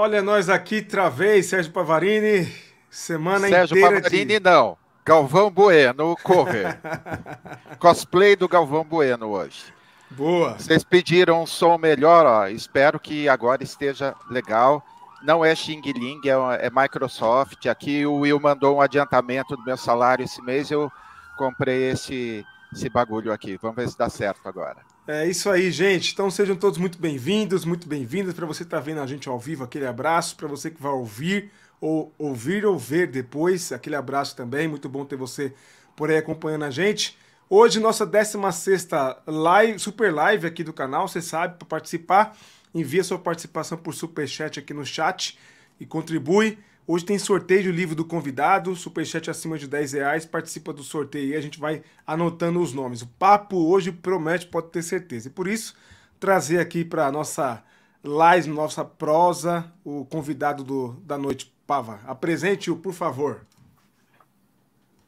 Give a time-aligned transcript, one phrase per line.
[0.00, 2.50] Olha nós aqui outra vez, Sérgio Pavarini.
[2.88, 4.40] Semana Sérgio inteira Pavarini de...
[4.40, 4.74] não.
[5.04, 6.80] Galvão Bueno, cover.
[7.78, 9.62] Cosplay do Galvão Bueno hoje.
[10.10, 10.54] Boa.
[10.54, 12.48] Vocês pediram um som melhor, ó.
[12.48, 14.82] Espero que agora esteja legal.
[15.22, 17.66] Não é Xing Ling, é, é Microsoft.
[17.66, 20.70] Aqui o Will mandou um adiantamento do meu salário esse mês.
[20.70, 20.90] Eu
[21.36, 23.58] comprei esse, esse bagulho aqui.
[23.60, 24.78] Vamos ver se dá certo agora.
[25.12, 26.12] É isso aí, gente.
[26.12, 28.32] Então sejam todos muito bem-vindos, muito bem-vindas.
[28.32, 30.36] Para você que está vendo a gente ao vivo, aquele abraço.
[30.36, 34.68] Para você que vai ouvir ou ouvir ou ver depois, aquele abraço também.
[34.68, 35.52] Muito bom ter você
[35.96, 37.18] por aí acompanhando a gente.
[37.48, 38.88] Hoje, nossa 16
[39.26, 41.08] live, super live aqui do canal.
[41.08, 42.36] Você sabe, para participar,
[42.72, 45.36] envia sua participação por superchat aqui no chat
[45.80, 46.56] e contribui.
[46.86, 51.28] Hoje tem sorteio do livro do convidado, superchat acima de 10 reais, participa do sorteio
[51.28, 53.02] e a gente vai anotando os nomes.
[53.02, 55.28] O papo hoje promete, pode ter certeza.
[55.28, 55.76] E por isso,
[56.18, 57.62] trazer aqui para nossa
[58.02, 62.00] live, nossa prosa, o convidado do, da noite, Pava.
[62.04, 63.46] Apresente-o, por favor.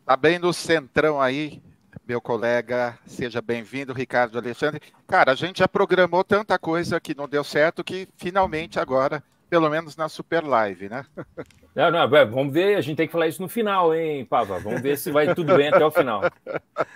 [0.06, 1.60] Tá bem no centrão aí,
[2.06, 2.96] meu colega.
[3.04, 4.80] Seja bem-vindo, Ricardo Alexandre.
[5.08, 9.68] Cara, a gente já programou tanta coisa que não deu certo que finalmente agora, pelo
[9.68, 11.04] menos na Super Live, né?
[11.76, 14.58] Não, não, vamos ver, a gente tem que falar isso no final, hein, Pava?
[14.58, 16.20] Vamos ver se vai tudo bem até o final.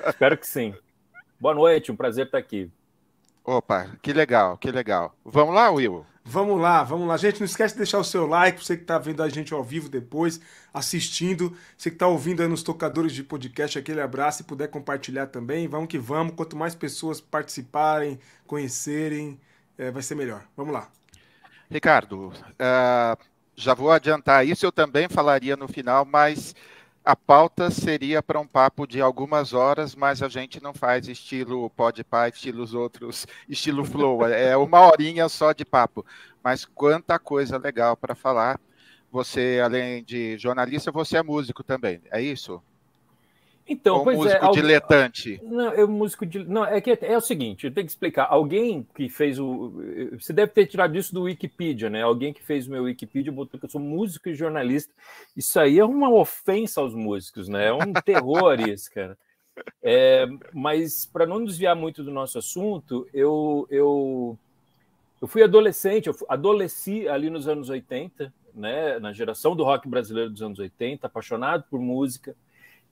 [0.07, 0.75] Espero que sim.
[1.41, 2.71] Boa noite, um prazer estar aqui.
[3.43, 5.15] Opa, que legal, que legal.
[5.25, 6.05] Vamos lá, Will?
[6.23, 7.17] Vamos lá, vamos lá.
[7.17, 9.65] Gente, não esquece de deixar o seu like, você que está vendo a gente ao
[9.65, 10.39] vivo depois,
[10.75, 11.57] assistindo.
[11.77, 15.69] Você que está ouvindo aí nos tocadores de podcast, aquele abraço e puder compartilhar também.
[15.69, 16.35] Vamos que vamos.
[16.35, 19.41] Quanto mais pessoas participarem, conhecerem,
[19.79, 20.45] é, vai ser melhor.
[20.55, 20.91] Vamos lá.
[21.71, 26.55] Ricardo, uh, já vou adiantar isso, eu também falaria no final, mas
[27.05, 31.71] a pauta seria para um papo de algumas horas, mas a gente não faz estilo
[31.71, 34.27] podpah, estilo os outros, estilo flow.
[34.27, 36.05] É uma horinha só de papo.
[36.43, 38.61] Mas quanta coisa legal para falar.
[39.11, 42.61] Você, além de jornalista, você é músico também, é isso?
[43.69, 45.41] Então, Ou pois músico é, diletante.
[45.43, 48.29] Não, eu músico de, não, é que é o seguinte, eu tenho que explicar.
[48.31, 49.73] Alguém que fez o,
[50.13, 52.03] você deve ter tirado isso do Wikipedia, né?
[52.03, 54.95] Alguém que fez o meu Wikipedia botou que eu sou músico e jornalista.
[55.37, 57.67] Isso aí é uma ofensa aos músicos, né?
[57.67, 59.19] É um terror isso, cara.
[59.83, 64.39] É, mas para não desviar muito do nosso assunto, eu eu
[65.21, 69.01] eu fui adolescente, eu adolesci ali nos anos 80, né?
[69.01, 72.37] Na geração do rock brasileiro dos anos 80, apaixonado por música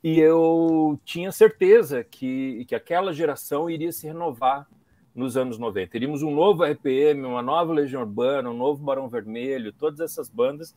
[0.05, 4.69] e eu tinha certeza que, que aquela geração iria se renovar
[5.15, 5.91] nos anos 90.
[5.91, 10.77] Teríamos um novo RPM, uma nova Legião Urbana, um novo Barão Vermelho, todas essas bandas.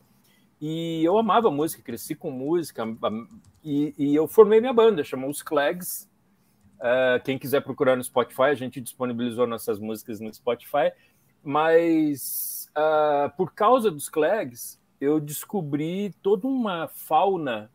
[0.58, 2.84] E eu amava música, cresci com música,
[3.62, 6.08] e, e eu formei minha banda, chamou os Clags.
[6.78, 10.90] Uh, quem quiser procurar no Spotify, a gente disponibilizou nossas músicas no Spotify.
[11.44, 17.70] Mas uh, por causa dos Clags, eu descobri toda uma fauna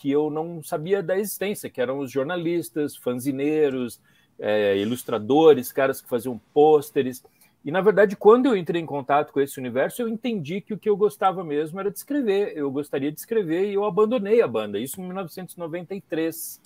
[0.00, 4.00] que eu não sabia da existência, que eram os jornalistas, fanzineiros,
[4.38, 7.22] é, ilustradores, caras que faziam pôsteres.
[7.62, 10.78] E, na verdade, quando eu entrei em contato com esse universo, eu entendi que o
[10.78, 12.54] que eu gostava mesmo era de escrever.
[12.56, 16.58] Eu gostaria de escrever e eu abandonei a banda, isso em 1993.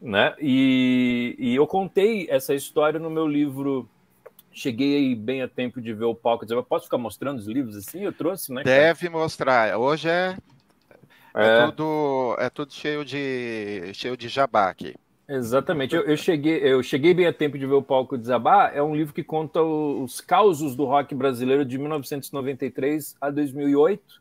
[0.00, 0.34] Né?
[0.40, 3.86] E, e eu contei essa história no meu livro
[4.50, 6.46] cheguei bem a tempo de ver o palco.
[6.48, 8.00] Eu posso ficar mostrando os livros assim?
[8.00, 8.62] Eu trouxe, né?
[8.64, 9.78] Deve mostrar.
[9.78, 10.34] Hoje é
[11.34, 14.94] é, é, tudo, é tudo cheio de, cheio de jabá aqui.
[15.28, 15.94] Exatamente.
[15.94, 18.72] Eu, eu, cheguei, eu cheguei bem a tempo de ver o palco desabar.
[18.74, 24.20] É um livro que conta os causos do rock brasileiro de 1993 a 2008.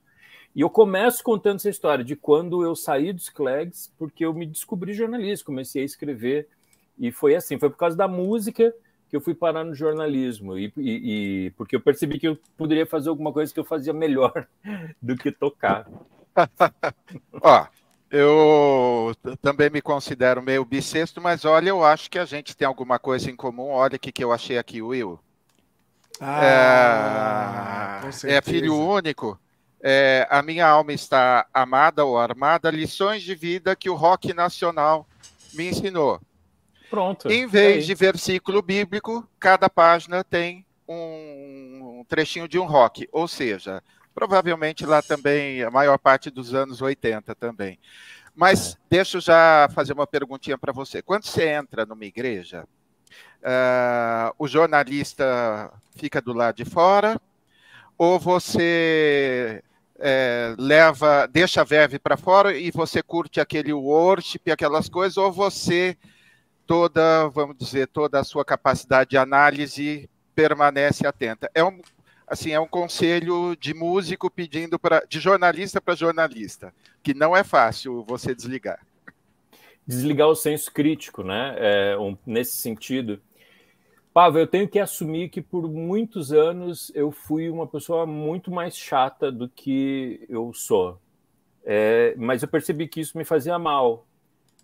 [0.56, 4.45] E eu começo contando essa história de quando eu saí dos Clegs, porque eu me
[4.45, 6.48] descobri jornalista, comecei a escrever.
[6.98, 8.72] E foi assim, foi por causa da música
[9.10, 10.60] que eu fui parar no jornalismo.
[10.60, 13.94] E, e, e porque eu percebi que eu poderia fazer alguma coisa que eu fazia
[13.94, 14.48] melhor
[15.01, 15.88] do que tocar.
[17.41, 17.68] Ó,
[18.12, 22.97] eu também me considero meio bissexto, mas olha, eu acho que a gente tem alguma
[22.97, 23.69] coisa em comum.
[23.69, 25.19] Olha o que, que eu achei aqui, Will.
[26.19, 29.39] Ah, é, é filho único.
[29.81, 32.69] É, a minha alma está amada ou armada.
[32.69, 35.07] Lições de vida que o rock nacional
[35.53, 36.19] me ensinou.
[36.89, 37.30] Pronto.
[37.30, 43.07] Em vez de versículo bíblico, cada página tem um trechinho de um rock.
[43.12, 43.83] Ou seja,
[44.19, 47.80] Provavelmente lá também, a maior parte dos anos 80 também.
[48.36, 48.77] Mas é.
[48.89, 51.01] deixa eu já fazer uma perguntinha para você.
[51.01, 52.66] Quando você entra numa igreja,
[53.39, 57.18] uh, o jornalista fica do lado de fora,
[57.98, 59.63] ou você
[59.98, 65.31] é, leva, deixa a verve para fora e você curte aquele worship, aquelas coisas, ou
[65.31, 65.98] você
[66.68, 71.50] toda, vamos dizer, toda a sua capacidade de análise permanece atenta.
[71.56, 71.80] É um,
[72.30, 77.44] assim, é um conselho de músico pedindo para de jornalista para jornalista, que não é
[77.44, 78.80] fácil você desligar.
[79.86, 81.56] Desligar o senso crítico, né?
[81.58, 83.20] É, um, nesse sentido.
[84.14, 88.78] Pavel, eu tenho que assumir que por muitos anos eu fui uma pessoa muito mais
[88.78, 91.00] chata do que eu sou.
[91.64, 94.06] É, mas eu percebi que isso me fazia mal.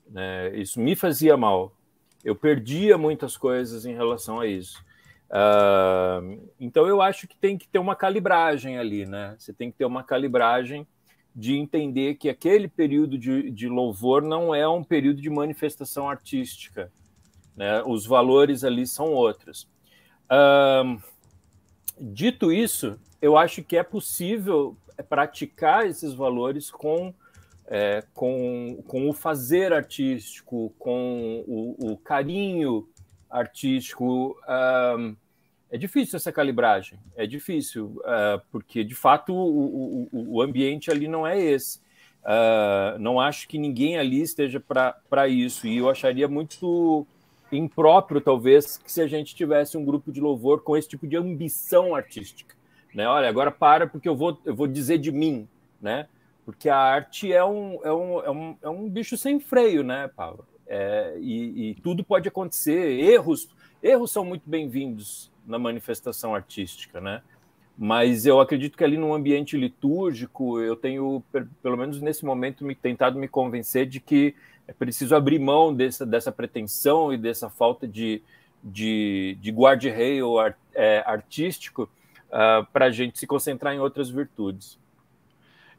[0.08, 0.56] Né?
[0.56, 1.76] Isso me fazia mal.
[2.24, 4.84] Eu perdia muitas coisas em relação a isso.
[5.30, 9.36] Uh, então eu acho que tem que ter uma calibragem ali, né?
[9.38, 10.88] Você tem que ter uma calibragem
[11.36, 16.92] de entender que aquele período de, de louvor não é um período de manifestação artística,
[17.56, 17.84] né?
[17.84, 19.68] Os valores ali são outros.
[20.26, 21.02] Uh,
[22.00, 24.78] dito isso, eu acho que é possível
[25.10, 27.14] praticar esses valores com
[27.68, 32.88] é, com, com o fazer artístico, com o, o carinho
[33.30, 34.38] artístico.
[35.72, 41.08] É difícil essa calibragem, é difícil, uh, porque de fato o, o, o, ambiente ali
[41.08, 41.80] não é esse.
[42.24, 47.06] Uh, não acho que ninguém ali esteja para isso, e eu acharia muito
[47.52, 51.18] impróprio, talvez, que se a gente tivesse um grupo de louvor com esse tipo de
[51.18, 52.56] ambição artística.
[52.94, 53.08] Né?
[53.08, 55.48] Olha, agora para, porque eu vou, eu vou dizer de mim,
[55.82, 56.08] né?
[56.46, 60.08] porque a arte é um, é um, é um, é um bicho sem freio, né,
[60.16, 60.46] Paulo?
[60.68, 63.00] É, e, e, tudo pode acontecer.
[63.00, 63.50] Erros,
[63.82, 67.22] erros são muito bem-vindos na manifestação artística, né?
[67.78, 71.22] Mas eu acredito que ali num ambiente litúrgico, eu tenho,
[71.62, 74.34] pelo menos nesse momento, me tentado me convencer de que
[74.68, 78.24] é preciso abrir mão dessa, dessa pretensão e dessa falta de,
[78.64, 81.90] de, de guarda-reio art, é, artístico uh,
[82.32, 84.80] ah, para a gente se concentrar em outras virtudes.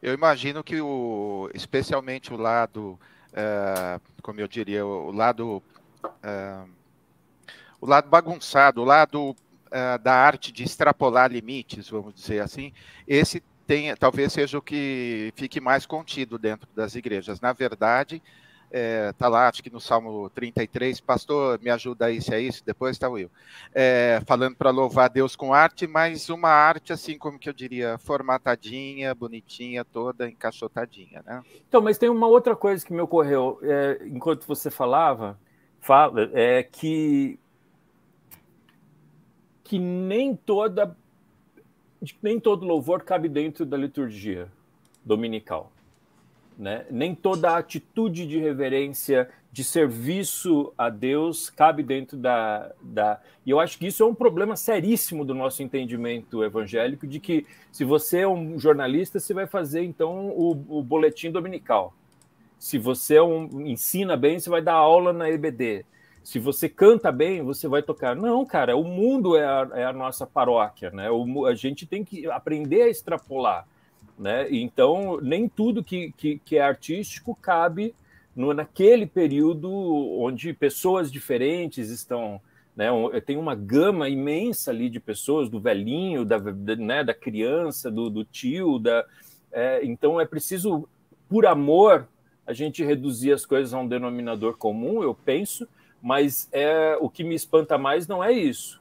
[0.03, 2.99] Eu imagino que, o, especialmente o lado
[3.37, 5.63] uh, como eu diria, o lado,
[6.05, 6.71] uh,
[7.81, 12.73] o lado bagunçado, o lado uh, da arte de extrapolar limites, vamos dizer assim,
[13.07, 17.41] esse tem, talvez seja o que fique mais contido dentro das igrejas.
[17.41, 18.23] Na verdade,
[18.67, 22.65] está é, tá lá, acho que no Salmo 33, pastor, me ajuda se é isso,
[22.65, 23.31] depois está o Will,
[23.75, 27.99] é, falando para louvar Deus com arte, mas uma arte, assim, como que eu diria,
[27.99, 31.43] formatadinha, bonitinha, toda encaixotadinha, né?
[31.69, 35.39] Então, mas tem uma outra coisa que me ocorreu, é, enquanto você falava,
[35.81, 37.39] fala, é que
[39.63, 40.97] que nem toda
[42.23, 44.49] nem todo louvor cabe dentro da liturgia
[45.05, 45.73] dominical.
[46.59, 46.87] Né?
[46.91, 53.21] Nem toda atitude de reverência, de serviço a Deus cabe dentro da, da.
[53.45, 57.47] E eu acho que isso é um problema seríssimo do nosso entendimento evangélico, de que
[57.71, 61.95] se você é um jornalista, você vai fazer então o, o boletim dominical.
[62.59, 65.85] Se você é um, ensina bem, você vai dar aula na EBD.
[66.27, 68.17] Se você canta bem, você vai tocar.
[68.17, 71.09] Não, cara, o mundo é a, é a nossa paróquia, né?
[71.11, 73.67] O, a gente tem que aprender a extrapolar.
[74.19, 74.49] Né?
[74.51, 77.95] Então, nem tudo que, que, que é artístico cabe
[78.35, 79.71] no, naquele período
[80.19, 82.41] onde pessoas diferentes estão.
[82.75, 82.89] Né?
[83.25, 88.25] Tem uma gama imensa ali de pessoas, do velhinho, da, né, da criança, do, do
[88.25, 88.79] tio.
[88.79, 89.05] Da,
[89.53, 90.89] é, então, é preciso,
[91.29, 92.09] por amor,
[92.47, 95.67] a gente reduzir as coisas a um denominador comum, eu penso,
[96.01, 98.81] mas é o que me espanta mais não é isso.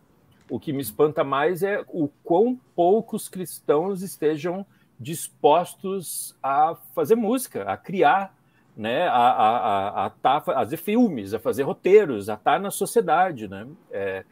[0.50, 4.66] O que me espanta mais é o quão poucos cristãos estejam
[5.00, 8.36] dispostos a fazer música, a criar,
[8.76, 12.60] né, a, a, a, a, tá, a fazer filmes, a fazer roteiros, a estar tá
[12.60, 13.48] na sociedade.
[13.48, 13.68] Né?
[13.92, 14.26] É,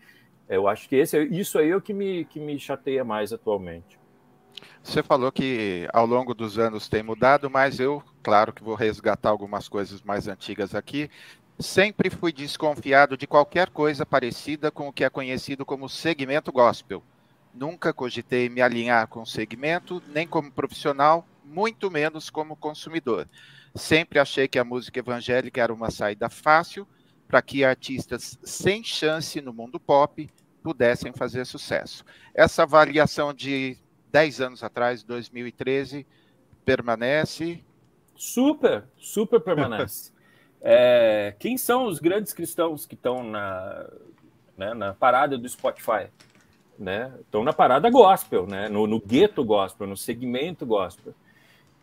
[0.49, 3.99] eu acho que esse, isso aí é o que me, que me chateia mais atualmente.
[4.81, 9.29] Você falou que ao longo dos anos tem mudado, mas eu, claro que vou resgatar
[9.29, 11.09] algumas coisas mais antigas aqui.
[11.59, 17.03] Sempre fui desconfiado de qualquer coisa parecida com o que é conhecido como segmento gospel
[17.53, 23.27] Nunca cogitei me alinhar com o segmento, nem como profissional, muito menos como consumidor.
[23.75, 26.87] Sempre achei que a música evangélica era uma saída fácil
[27.27, 30.29] para que artistas sem chance no mundo pop
[30.63, 32.03] pudessem fazer sucesso.
[32.33, 33.77] Essa avaliação de
[34.11, 36.07] 10 anos atrás, 2013,
[36.63, 37.63] permanece?
[38.15, 40.11] Super, super permanece.
[40.61, 43.89] é, quem são os grandes cristãos que estão na,
[44.57, 46.09] né, na parada do Spotify?
[46.77, 47.13] Né?
[47.21, 48.69] Estão na parada gospel, né?
[48.69, 51.13] No, no gueto gospel, no segmento gospel,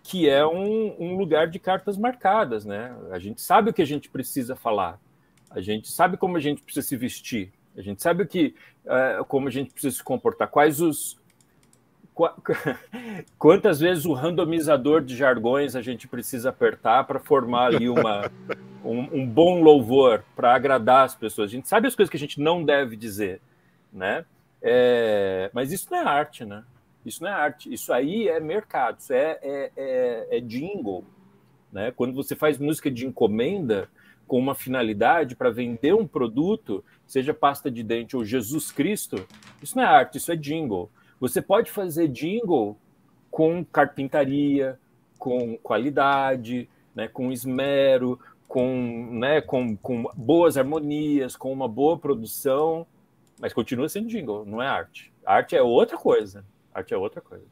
[0.03, 2.95] que é um, um, lugar de cartas marcadas, né?
[3.11, 4.99] A gente sabe o que a gente precisa falar,
[5.51, 8.55] a gente sabe como a gente precisa se vestir, a gente sabe o que,
[8.85, 11.19] uh, como a gente precisa se comportar, quais os
[13.39, 18.31] quantas vezes o randomizador de jargões a gente precisa apertar para formar ali uma,
[18.85, 21.51] um, um bom louvor para agradar as pessoas.
[21.51, 23.41] A gente sabe as coisas que a gente não deve dizer,
[23.93, 24.25] né?
[24.63, 26.65] É, mas isso não é arte, né?
[27.05, 27.73] Isso não é arte.
[27.73, 28.99] Isso aí é mercado.
[29.01, 31.05] Isso é, é, é, é jingle.
[31.73, 31.93] Né?
[31.93, 33.89] Quando você faz música de encomenda
[34.27, 39.27] com uma finalidade para vender um produto, seja pasta de dente ou Jesus Cristo,
[39.61, 40.91] isso não é arte, isso é jingle.
[41.19, 42.77] Você pode fazer jingle
[43.31, 44.79] com carpintaria,
[45.19, 52.87] com qualidade, né, com esmero, com, né, com, com boas harmonias, com uma boa produção,
[53.41, 55.13] mas continua sendo jingle, não é arte.
[55.25, 56.45] Arte é outra coisa.
[56.73, 57.45] Arte é outra coisa.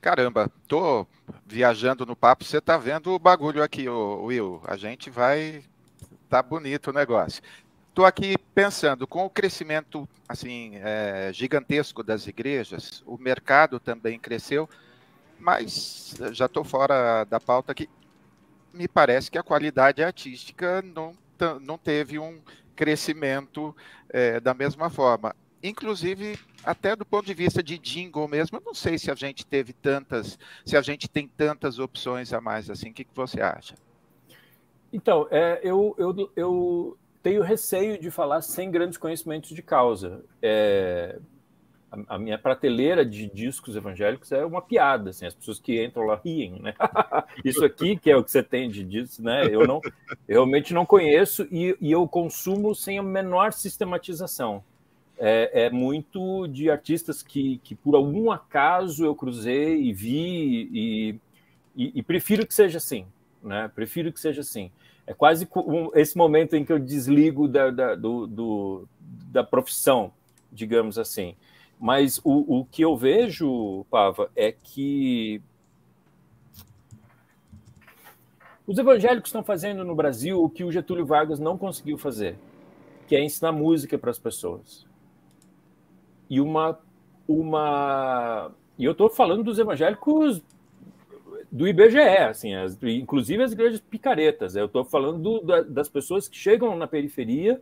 [0.00, 1.06] Caramba, tô
[1.46, 4.60] viajando no papo, você tá vendo o bagulho aqui, Will.
[4.64, 5.62] A gente vai.
[6.28, 7.42] Tá bonito o negócio.
[7.88, 14.66] Estou aqui pensando, com o crescimento assim é, gigantesco das igrejas, o mercado também cresceu,
[15.38, 17.88] mas já estou fora da pauta aqui.
[18.72, 21.12] Me parece que a qualidade artística não,
[21.60, 22.40] não teve um
[22.74, 23.74] crescimento
[24.08, 28.74] é, da mesma forma inclusive até do ponto de vista de jingle mesmo, eu não
[28.74, 32.90] sei se a gente teve tantas, se a gente tem tantas opções a mais assim.
[32.90, 33.74] O que, que você acha?
[34.92, 40.24] Então, é, eu, eu, eu tenho receio de falar sem grandes conhecimentos de causa.
[40.40, 41.18] É,
[41.92, 46.06] a, a, minha prateleira de discos evangélicos é uma piada, assim, as pessoas que entram
[46.06, 46.74] lá riem, né?
[47.44, 49.46] Isso aqui que é o que você tem de discos, né?
[49.46, 49.80] Eu não,
[50.26, 54.64] eu realmente não conheço e, e eu consumo sem a menor sistematização
[55.24, 61.20] é, é, muito de artistas que, que, por algum acaso, eu cruzei e vi, e,
[61.76, 63.06] e, e, prefiro que seja assim,
[63.40, 63.70] né?
[63.72, 64.68] Prefiro que seja assim.
[65.06, 65.48] É quase
[65.94, 70.12] esse momento em que eu desligo da, da, do, do, da profissão,
[70.50, 71.36] digamos assim.
[71.82, 75.42] Mas o, o que eu vejo, Pava, é que
[78.64, 82.38] os evangélicos estão fazendo no Brasil o que o Getúlio Vargas não conseguiu fazer,
[83.08, 84.86] que é ensinar música para as pessoas
[86.32, 86.78] e uma
[87.28, 90.40] uma e eu estou falando dos evangélicos
[91.50, 94.56] do IBGE, assim, as, inclusive as igrejas picaretas.
[94.56, 97.60] Eu estou falando do, da, das pessoas que chegam na periferia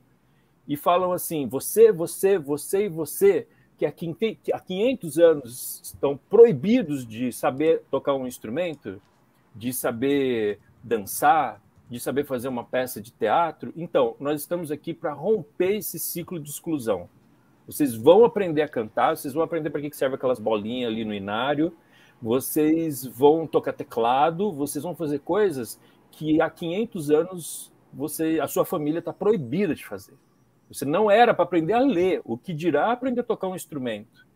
[0.69, 3.49] e falam assim: você, você, você e você,
[3.81, 9.01] que há 500 anos estão proibidos de saber tocar um instrumento,
[9.55, 13.73] de saber dançar, de saber fazer uma peça de teatro.
[13.77, 17.09] Então, nós estamos aqui para romper esse ciclo de exclusão.
[17.67, 21.15] Vocês vão aprender a cantar, vocês vão aprender para que serve aquelas bolinhas ali no
[21.15, 21.73] inário,
[22.21, 28.65] vocês vão tocar teclado, vocês vão fazer coisas que há 500 anos você, a sua
[28.65, 30.15] família está proibida de fazer.
[30.71, 34.27] Você não era para aprender a ler, o que dirá aprender a tocar um instrumento.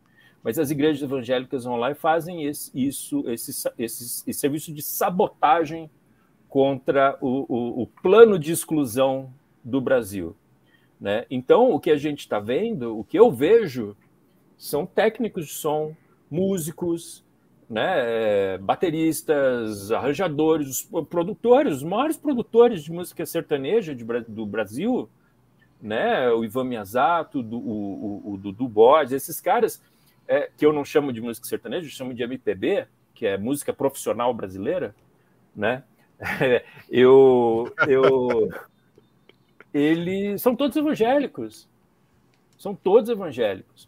[0.43, 4.83] Mas as igrejas evangélicas vão lá e fazem esse, isso, esse, esse, esse serviço de
[4.83, 5.88] sabotagem
[6.49, 10.37] contra o, o, o plano de exclusão do Brasil.
[11.00, 11.25] Né?
[11.31, 13.97] Então, o que a gente está vendo, o que eu vejo,
[14.59, 15.95] são técnicos de som,
[16.31, 17.25] músicos,
[17.69, 23.95] né, bateristas, arranjadores, os produtores, os maiores produtores de música sertaneja
[24.29, 25.09] do Brasil,
[25.85, 29.83] né, o Ivan Miyazato, do, o, o, Dudu Borges, esses caras
[30.26, 33.71] é, que eu não chamo de música sertaneja, eu chamo de MPB, que é música
[33.71, 34.95] profissional brasileira,
[35.55, 35.85] né?
[36.88, 38.49] eu, eu
[39.75, 41.69] eles são todos evangélicos.
[42.57, 43.87] São todos evangélicos.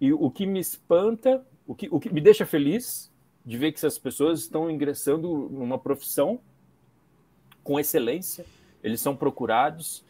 [0.00, 3.12] E o que me espanta, o que, o que me deixa feliz
[3.44, 6.40] de ver que essas pessoas estão ingressando numa profissão
[7.62, 8.44] com excelência,
[8.82, 10.04] eles são procurados,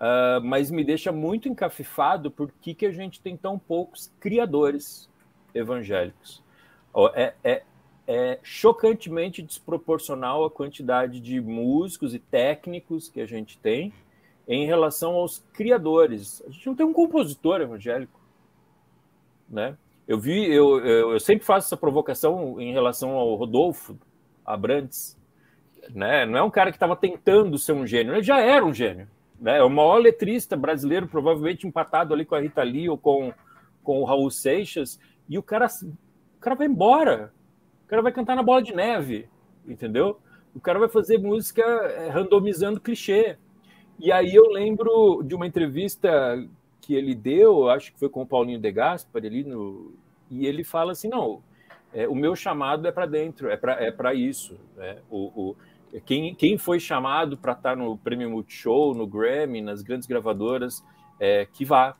[0.00, 5.08] uh, mas me deixa muito encafifado por que, a gente tem tão poucos criadores
[5.54, 6.42] evangélicos.
[7.14, 7.62] É, é,
[8.06, 13.92] é chocantemente desproporcional a quantidade de músicos e técnicos que a gente tem
[14.48, 16.42] em relação aos criadores.
[16.46, 18.20] A gente não tem um compositor evangélico,
[19.48, 19.76] né?
[20.08, 23.96] Eu vi, eu, eu, eu sempre faço essa provocação em relação ao Rodolfo
[24.44, 25.16] Abrantes,
[25.90, 26.26] né?
[26.26, 29.06] Não é um cara que estava tentando ser um gênio, ele já era um gênio,
[29.40, 29.58] né?
[29.58, 33.32] É o maior letrista brasileiro, provavelmente empatado ali com a Rita Lee ou com,
[33.82, 37.32] com o Raul Seixas, e o cara, o cara vai embora,
[37.84, 39.28] o cara vai cantar na bola de neve,
[39.66, 40.20] entendeu?
[40.54, 43.38] O cara vai fazer música eh, randomizando clichê.
[43.98, 46.10] E aí eu lembro de uma entrevista
[46.80, 49.92] que ele deu, acho que foi com o Paulinho De Gaspar ali no,
[50.30, 51.42] e ele fala assim, não,
[51.92, 54.58] é, o meu chamado é para dentro, é para é isso.
[54.76, 54.98] Né?
[55.10, 55.56] O, o,
[56.04, 60.84] quem, quem foi chamado para estar tá no Prêmio Multishow, no Grammy, nas grandes gravadoras,
[61.18, 61.96] é, que vá.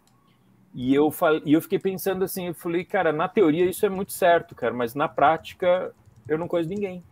[0.74, 3.88] E eu, falei, e eu fiquei pensando assim, eu falei, cara, na teoria isso é
[3.88, 5.92] muito certo, cara, mas na prática
[6.28, 7.02] eu não conheço ninguém.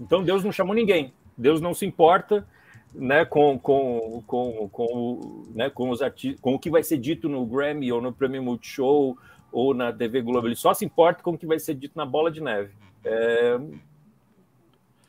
[0.00, 1.12] Então Deus não chamou ninguém.
[1.36, 2.46] Deus não se importa
[2.94, 6.00] né, com, com, com, com, né, com, os
[6.40, 9.16] com o que vai ser dito no Grammy ou no Prêmio Multishow
[9.50, 10.46] ou na TV Globo.
[10.46, 12.74] Ele só se importa com o que vai ser dito na bola de neve.
[13.04, 13.58] É...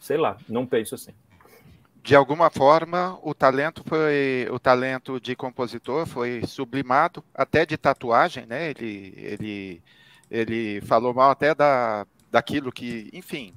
[0.03, 1.13] Sei lá, não penso assim.
[2.03, 8.45] De alguma forma, o talento foi o talento de compositor foi sublimado até de tatuagem,
[8.45, 8.71] né?
[8.71, 9.81] Ele ele
[10.29, 13.53] ele falou mal até da daquilo que, enfim,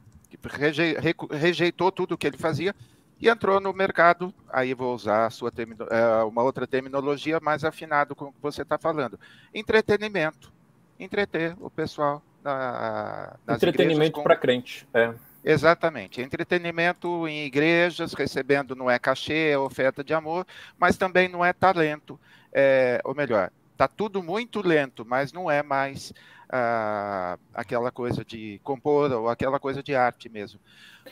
[1.32, 2.72] rejeitou tudo o que ele fazia
[3.20, 4.32] e entrou no mercado.
[4.48, 5.50] Aí vou usar sua
[5.90, 9.18] é, uma outra terminologia mais afinado com o que você está falando.
[9.52, 10.52] Entretenimento,
[10.96, 15.12] entreter o pessoal na, Entretenimento para crente, é.
[15.48, 16.20] Exatamente.
[16.20, 20.44] Entretenimento em igrejas, recebendo não é cachê, é oferta de amor,
[20.76, 22.18] mas também não é talento.
[22.52, 26.12] É, ou melhor, está tudo muito lento, mas não é mais
[26.48, 30.58] ah, aquela coisa de compor ou aquela coisa de arte mesmo.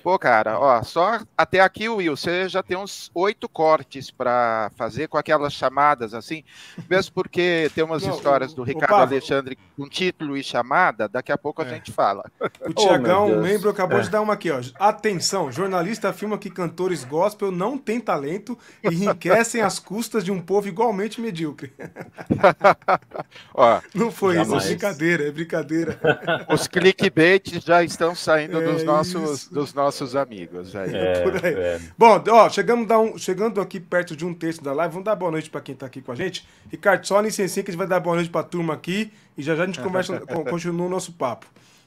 [0.03, 5.09] Pô, cara, ó, só até aqui, Will, você já tem uns oito cortes para fazer
[5.09, 6.45] com aquelas chamadas assim,
[6.89, 11.39] mesmo porque tem umas Não, histórias do Ricardo Alexandre com título e chamada, daqui a
[11.39, 11.71] pouco a é.
[11.71, 12.25] gente fala.
[12.61, 14.03] O Tiagão, oh, membro, acabou é.
[14.03, 14.61] de dar uma aqui, ó.
[14.79, 20.41] Atenção, jornalista afirma que cantores gospel não têm talento e enriquecem às custas de um
[20.41, 21.73] povo igualmente medíocre.
[23.55, 24.65] ó, não foi jamais.
[24.65, 26.01] isso, é brincadeira, é brincadeira.
[26.49, 30.75] Os clickbaits já estão saindo é dos nossos, dos nossos nossos amigos.
[30.75, 30.95] Aí.
[30.95, 31.55] É, aí.
[31.55, 31.81] É.
[31.97, 35.31] Bom, ó, chegamos um, chegando aqui perto de um terço da live, vamos dar boa
[35.31, 36.47] noite para quem está aqui com a gente.
[36.71, 39.43] Ricardo, só licencinha que a gente vai dar boa noite para a turma aqui e
[39.43, 41.47] já já a gente conversa, continua o nosso papo.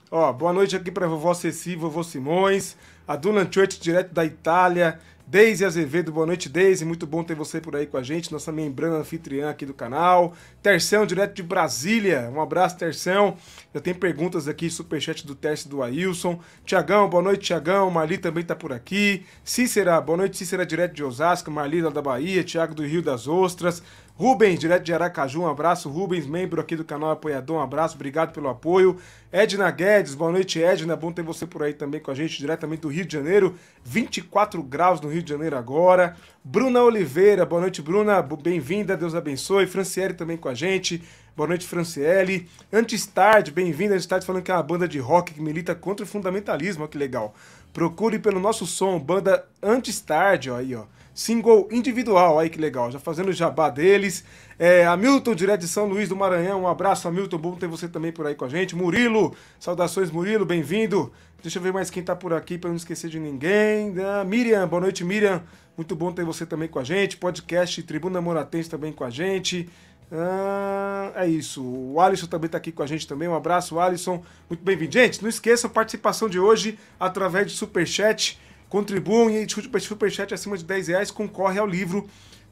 [0.10, 5.00] Ó, boa noite aqui para vovó Ceci, vovô Simões, a Dulan Church, direto da Itália,
[5.30, 6.86] Deise Azevedo, boa noite, Deise.
[6.86, 10.34] Muito bom ter você por aí com a gente, nossa membrana anfitriã aqui do canal.
[10.64, 12.32] Terção, direto de Brasília.
[12.34, 13.36] Um abraço, Terção.
[13.74, 16.40] Já tem perguntas aqui, superchat do teste do Ailson.
[16.64, 17.92] Tiagão, boa noite, Tiagão.
[17.92, 19.26] Marli também tá por aqui.
[19.44, 21.52] Cícera, boa noite, Cícera, direto de Osasco.
[21.52, 22.42] Marli, lá da Bahia.
[22.42, 23.84] Tiago do Rio das Ostras.
[24.18, 25.88] Rubens, direto de Aracaju, um abraço.
[25.90, 28.98] Rubens, membro aqui do canal Apoiador, um abraço, obrigado pelo apoio.
[29.32, 30.96] Edna Guedes, boa noite, Edna.
[30.96, 33.56] Bom ter você por aí também com a gente, diretamente do Rio de Janeiro.
[33.84, 36.16] 24 graus no Rio de Janeiro agora.
[36.44, 38.20] Bruna Oliveira, boa noite, Bruna.
[38.24, 39.68] Bem-vinda, Deus abençoe.
[39.68, 41.04] Franciele também com a gente.
[41.36, 42.50] Boa noite, Franciele.
[42.74, 43.94] Antes tarde, bem-vinda.
[43.94, 46.90] Antes tarde falando que é uma banda de rock que milita contra o fundamentalismo, olha
[46.90, 47.36] que legal.
[47.72, 50.86] Procure pelo nosso som, banda Antes tarde, ó aí, ó
[51.18, 52.38] single individual.
[52.38, 54.24] Aí que legal, já fazendo o jabá deles.
[54.60, 58.12] É, Hamilton, direto de São Luís do Maranhão, um abraço, Hamilton, bom ter você também
[58.12, 58.76] por aí com a gente.
[58.76, 61.12] Murilo, saudações, Murilo, bem-vindo.
[61.42, 63.92] Deixa eu ver mais quem tá por aqui para não esquecer de ninguém.
[63.92, 65.44] Uh, Miriam, boa noite, Miriam.
[65.76, 67.18] Muito bom ter você também com a gente.
[67.18, 69.68] Podcast Tribuna Moratense também com a gente.
[70.12, 71.64] Ah, é isso.
[71.64, 73.28] O Alisson também está aqui com a gente também.
[73.28, 74.24] Um abraço, Alisson.
[74.50, 74.94] Muito bem-vindo.
[74.94, 78.40] Gente, não esqueça a participação de hoje através de Superchat.
[78.70, 82.08] Contribuam e o superchat acima de 10 reais concorre ao livro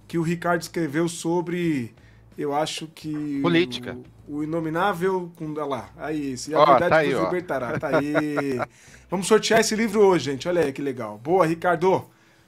[0.07, 1.93] que o Ricardo escreveu sobre,
[2.37, 3.41] eu acho que...
[3.41, 3.97] Política.
[4.27, 5.31] O, o Inominável...
[5.35, 6.53] Com, olha lá, aí esse.
[6.53, 7.79] A oh, verdade tá aí, nos libertará.
[7.79, 8.15] Tá aí.
[9.09, 10.47] Vamos sortear esse livro hoje, gente.
[10.47, 11.17] Olha aí que legal.
[11.17, 12.05] Boa, Ricardo.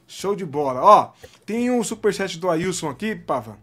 [0.08, 0.82] Show de bola.
[0.82, 1.12] Ó,
[1.46, 3.58] tem um superchat do Ailson aqui, Pava.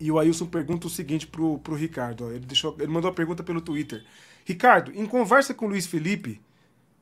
[0.00, 2.26] E o Ailson pergunta o seguinte pro, pro Ricardo.
[2.26, 2.30] Ó.
[2.30, 4.02] Ele, deixou, ele mandou a pergunta pelo Twitter.
[4.44, 6.40] Ricardo, em conversa com o Luiz Felipe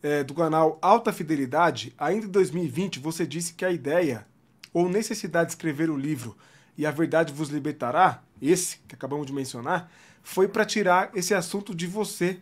[0.02, 4.26] é, do canal Alta Fidelidade, ainda em 2020 você disse que a ideia
[4.72, 6.36] ou necessidade de escrever o livro
[6.76, 9.90] E a Verdade Vos Libertará, esse que acabamos de mencionar,
[10.22, 12.38] foi para tirar esse assunto de você,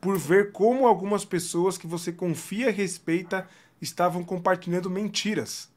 [0.00, 3.48] por ver como algumas pessoas que você confia e respeita
[3.80, 5.70] estavam compartilhando mentiras.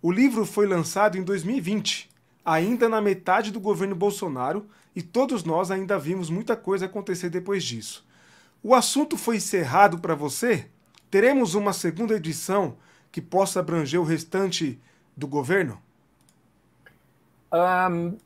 [0.00, 2.08] O livro foi lançado em 2020,
[2.44, 7.64] ainda na metade do governo Bolsonaro, e todos nós ainda vimos muita coisa acontecer depois
[7.64, 8.03] disso.
[8.66, 10.70] O assunto foi encerrado para você?
[11.10, 12.78] Teremos uma segunda edição
[13.12, 14.80] que possa abranger o restante
[15.14, 15.78] do governo?
[17.52, 18.16] Um,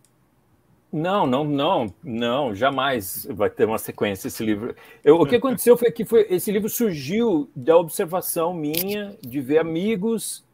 [0.93, 4.77] não, não, não, não, jamais vai ter uma sequência esse livro.
[5.03, 9.59] Eu, o que aconteceu foi que foi, esse livro surgiu da observação minha de ver
[9.59, 10.45] amigos,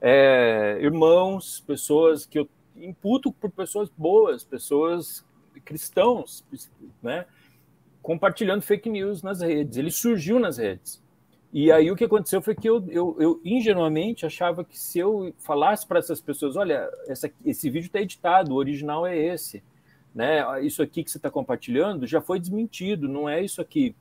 [0.00, 5.22] é, irmãos, pessoas que eu imputo por pessoas boas, pessoas
[5.62, 6.42] cristãos,
[7.02, 7.26] né?
[8.06, 9.76] Compartilhando fake news nas redes.
[9.76, 11.02] Ele surgiu nas redes.
[11.52, 15.34] E aí o que aconteceu foi que eu, eu, eu ingenuamente achava que se eu
[15.38, 19.60] falasse para essas pessoas, olha, essa, esse vídeo está editado, o original é esse,
[20.14, 20.44] né?
[20.64, 23.92] Isso aqui que você está compartilhando já foi desmentido, não é isso aqui.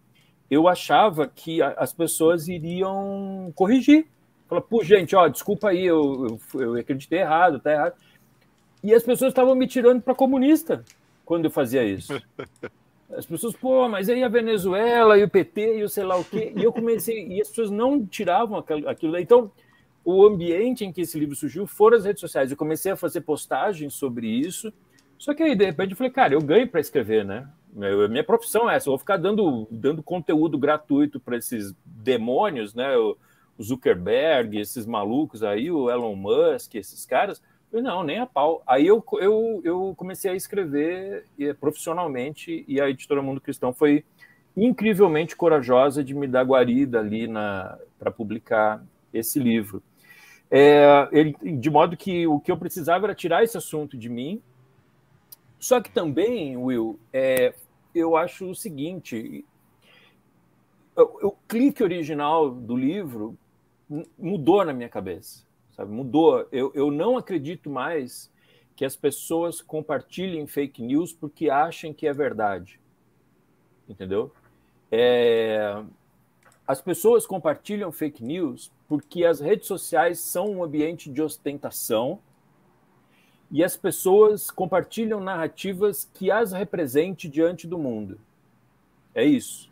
[0.51, 4.05] Eu achava que a, as pessoas iriam corrigir.
[4.47, 7.95] Falar, pô, gente, ó, desculpa aí, eu, eu, eu acreditei errado, tá errado.
[8.83, 10.85] E as pessoas estavam me tirando para comunista
[11.25, 12.13] quando eu fazia isso.
[13.11, 16.23] As pessoas, pô, mas aí a Venezuela e o PT e o sei lá o
[16.23, 16.51] quê.
[16.55, 19.17] E eu comecei, e as pessoas não tiravam aquilo.
[19.17, 19.51] Então,
[20.03, 22.51] o ambiente em que esse livro surgiu foram as redes sociais.
[22.51, 24.73] Eu comecei a fazer postagens sobre isso.
[25.17, 27.47] Só que aí, de repente, eu falei, cara, eu ganho para escrever, né?
[28.09, 32.97] Minha profissão é essa, eu vou ficar dando, dando conteúdo gratuito para esses demônios, né?
[32.97, 33.17] O
[33.61, 37.41] Zuckerberg, esses malucos aí, o Elon Musk, esses caras.
[37.81, 38.63] Não, nem a pau.
[38.65, 41.25] Aí eu, eu, eu comecei a escrever
[41.59, 44.03] profissionalmente e a editora Mundo Cristão foi
[44.55, 47.27] incrivelmente corajosa de me dar guarida ali
[47.99, 48.83] para publicar
[49.13, 49.83] esse livro.
[50.49, 54.41] É, ele, de modo que o que eu precisava era tirar esse assunto de mim.
[55.59, 57.53] Só que também, Will, é,
[57.93, 59.43] eu acho o seguinte:
[60.95, 63.37] o clique original do livro
[64.17, 65.44] mudou na minha cabeça,
[65.75, 65.91] sabe?
[65.91, 66.47] Mudou.
[66.51, 68.31] Eu, eu não acredito mais
[68.75, 72.79] que as pessoas compartilhem fake news porque acham que é verdade,
[73.87, 74.31] entendeu?
[74.91, 75.83] É,
[76.67, 82.19] as pessoas compartilham fake news porque as redes sociais são um ambiente de ostentação
[83.51, 88.19] e as pessoas compartilham narrativas que as represente diante do mundo.
[89.13, 89.71] É isso.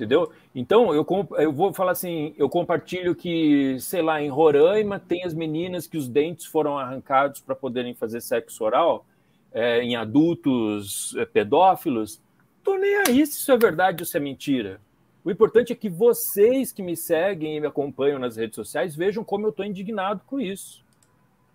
[0.00, 0.32] Entendeu?
[0.54, 5.34] Então, eu, eu vou falar assim: eu compartilho que, sei lá, em Roraima tem as
[5.34, 9.04] meninas que os dentes foram arrancados para poderem fazer sexo oral
[9.52, 12.18] é, em adultos é, pedófilos.
[12.64, 14.80] Tô nem aí se isso é verdade ou se é mentira.
[15.22, 19.22] O importante é que vocês que me seguem e me acompanham nas redes sociais vejam
[19.22, 20.82] como eu estou indignado com isso.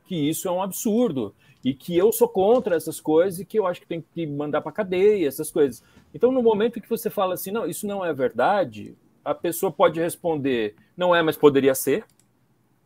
[0.06, 1.34] Que isso é um absurdo.
[1.64, 4.62] E que eu sou contra essas coisas e que eu acho que tem que mandar
[4.62, 5.84] para cadeia, essas coisas.
[6.16, 10.00] Então, no momento que você fala assim, não, isso não é verdade, a pessoa pode
[10.00, 12.06] responder, não é, mas poderia ser,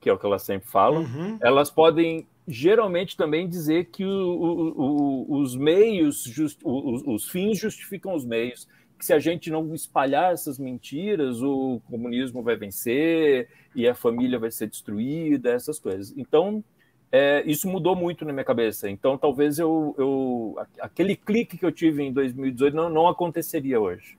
[0.02, 1.04] que é o que elas sempre falam.
[1.04, 1.38] Uhum.
[1.40, 4.82] Elas podem geralmente também dizer que o, o,
[5.30, 9.76] o, os meios, just, os, os fins justificam os meios que se a gente não
[9.76, 16.14] espalhar essas mentiras, o comunismo vai vencer e a família vai ser destruída, essas coisas.
[16.18, 16.64] Então,
[17.12, 18.90] é, isso mudou muito na minha cabeça.
[18.90, 24.18] Então, talvez eu, eu aquele clique que eu tive em 2018 não, não aconteceria hoje.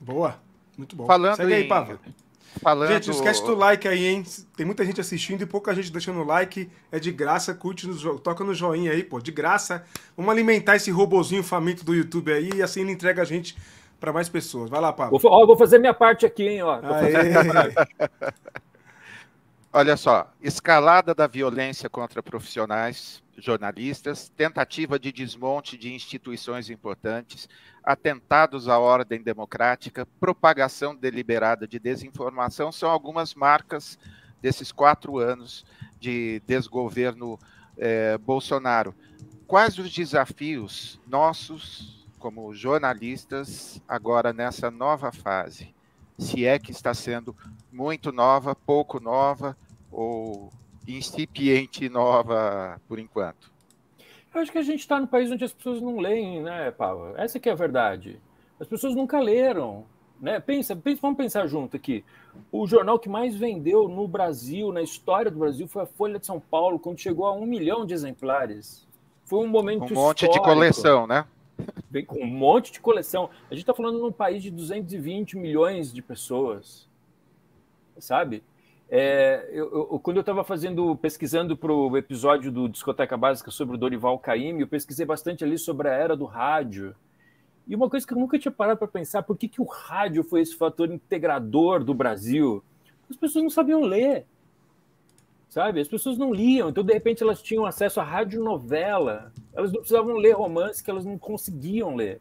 [0.00, 0.38] Boa,
[0.78, 1.06] muito bom.
[1.06, 2.00] Falando Segue aí, Pava.
[2.62, 2.88] Falando...
[2.88, 4.24] Gente, não esquece do like aí, hein?
[4.56, 6.70] Tem muita gente assistindo e pouca gente deixando like.
[6.90, 9.20] É de graça, curte, no, toca no joinha aí, pô.
[9.20, 9.84] De graça.
[10.16, 13.56] Vamos alimentar esse robozinho faminto do YouTube aí e assim ele entrega a gente
[14.00, 14.70] para mais pessoas.
[14.70, 15.18] Vai lá, Pablo.
[15.18, 16.62] Vou, ó, vou fazer minha parte aqui, hein?
[16.62, 16.80] Ó.
[19.72, 27.48] Olha só, escalada da violência contra profissionais, jornalistas, tentativa de desmonte de instituições importantes,
[27.84, 33.96] atentados à ordem democrática, propagação deliberada de desinformação são algumas marcas
[34.42, 35.64] desses quatro anos
[36.00, 37.38] de desgoverno
[37.78, 38.92] eh, Bolsonaro.
[39.46, 45.72] Quais os desafios nossos, como jornalistas, agora nessa nova fase?
[46.20, 47.34] Se é que está sendo
[47.72, 49.56] muito nova, pouco nova
[49.90, 50.52] ou
[50.86, 53.50] incipiente nova por enquanto?
[54.32, 57.14] Eu acho que a gente está no país onde as pessoas não leem, né, Paulo?
[57.16, 58.20] Essa que é a verdade.
[58.60, 59.86] As pessoas nunca leram.
[60.20, 60.38] Né?
[60.38, 62.04] Pensa, pensa, vamos pensar junto aqui.
[62.52, 66.26] O jornal que mais vendeu no Brasil, na história do Brasil, foi a Folha de
[66.26, 68.86] São Paulo, quando chegou a um milhão de exemplares.
[69.24, 70.46] Foi um momento Um monte histórico.
[70.46, 71.24] de coleção, né?
[71.90, 73.30] Vem com um monte de coleção.
[73.50, 76.88] A gente está falando num país de 220 milhões de pessoas,
[77.98, 78.42] sabe?
[78.88, 83.76] É, eu, eu, quando eu estava fazendo, pesquisando para o episódio do Discoteca Básica sobre
[83.76, 86.94] o Dorival Caymmi, eu pesquisei bastante ali sobre a era do rádio.
[87.68, 90.24] E uma coisa que eu nunca tinha parado para pensar, por que, que o rádio
[90.24, 92.64] foi esse fator integrador do Brasil?
[93.08, 94.26] As pessoas não sabiam ler,
[95.50, 95.80] sabe?
[95.80, 99.32] As pessoas não liam, então de repente elas tinham acesso à radionovela.
[99.52, 102.20] Elas não precisavam ler romance que elas não conseguiam ler.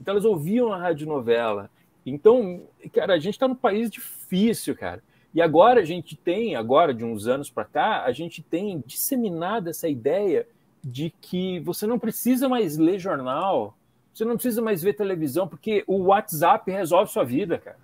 [0.00, 1.70] Então elas ouviam a radionovela.
[2.04, 5.02] Então, cara, a gente está num país difícil, cara.
[5.32, 9.68] E agora a gente tem, agora de uns anos para cá, a gente tem disseminado
[9.68, 10.46] essa ideia
[10.82, 13.76] de que você não precisa mais ler jornal,
[14.12, 17.78] você não precisa mais ver televisão, porque o WhatsApp resolve sua vida, cara.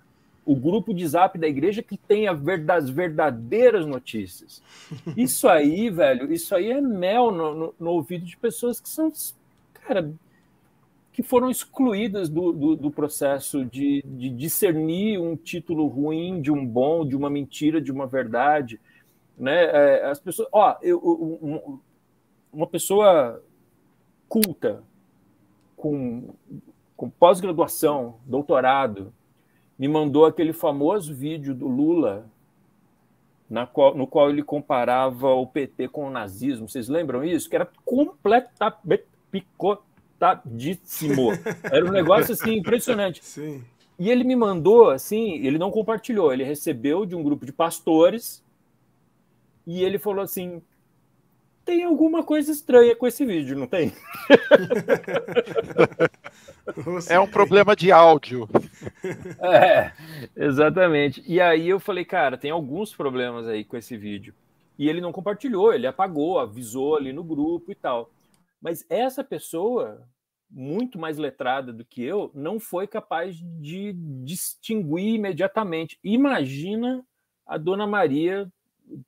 [0.45, 4.61] O grupo de zap da igreja que tem a ver das verdadeiras notícias.
[5.17, 9.11] Isso aí, velho, isso aí é mel no, no, no ouvido de pessoas que são,
[9.73, 10.13] cara,
[11.11, 16.65] que foram excluídas do, do, do processo de, de, discernir um título ruim de um
[16.65, 18.79] bom, de uma mentira, de uma verdade.
[19.37, 19.63] Né?
[19.63, 21.79] É, as pessoas, ó, eu, um,
[22.51, 23.41] uma pessoa
[24.27, 24.83] culta,
[25.77, 26.33] com,
[26.97, 29.13] com pós-graduação, doutorado,
[29.77, 32.25] me mandou aquele famoso vídeo do Lula,
[33.73, 36.67] qual, no qual ele comparava o PT com o nazismo.
[36.67, 37.49] Vocês lembram isso?
[37.49, 41.31] Que era completamente picotado lotadíssimo.
[41.63, 43.23] Era um negócio assim impressionante.
[43.25, 43.63] Sim.
[43.97, 48.43] E ele me mandou assim, ele não compartilhou, ele recebeu de um grupo de pastores
[49.65, 50.61] e ele falou assim:
[51.65, 53.91] tem alguma coisa estranha com esse vídeo, não tem?
[57.09, 58.47] é um problema de áudio.
[59.41, 59.91] É,
[60.35, 61.23] exatamente.
[61.27, 64.33] E aí eu falei, cara, tem alguns problemas aí com esse vídeo.
[64.77, 68.11] E ele não compartilhou, ele apagou, avisou ali no grupo e tal.
[68.61, 70.07] Mas essa pessoa,
[70.49, 75.99] muito mais letrada do que eu, não foi capaz de distinguir imediatamente.
[76.03, 77.05] Imagina
[77.45, 78.51] a Dona Maria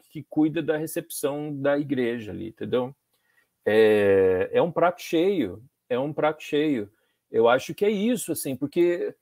[0.09, 2.95] que cuida da recepção da igreja ali, entendeu?
[3.65, 6.91] É, é um prato cheio, é um prato cheio.
[7.29, 9.13] Eu acho que é isso, assim, porque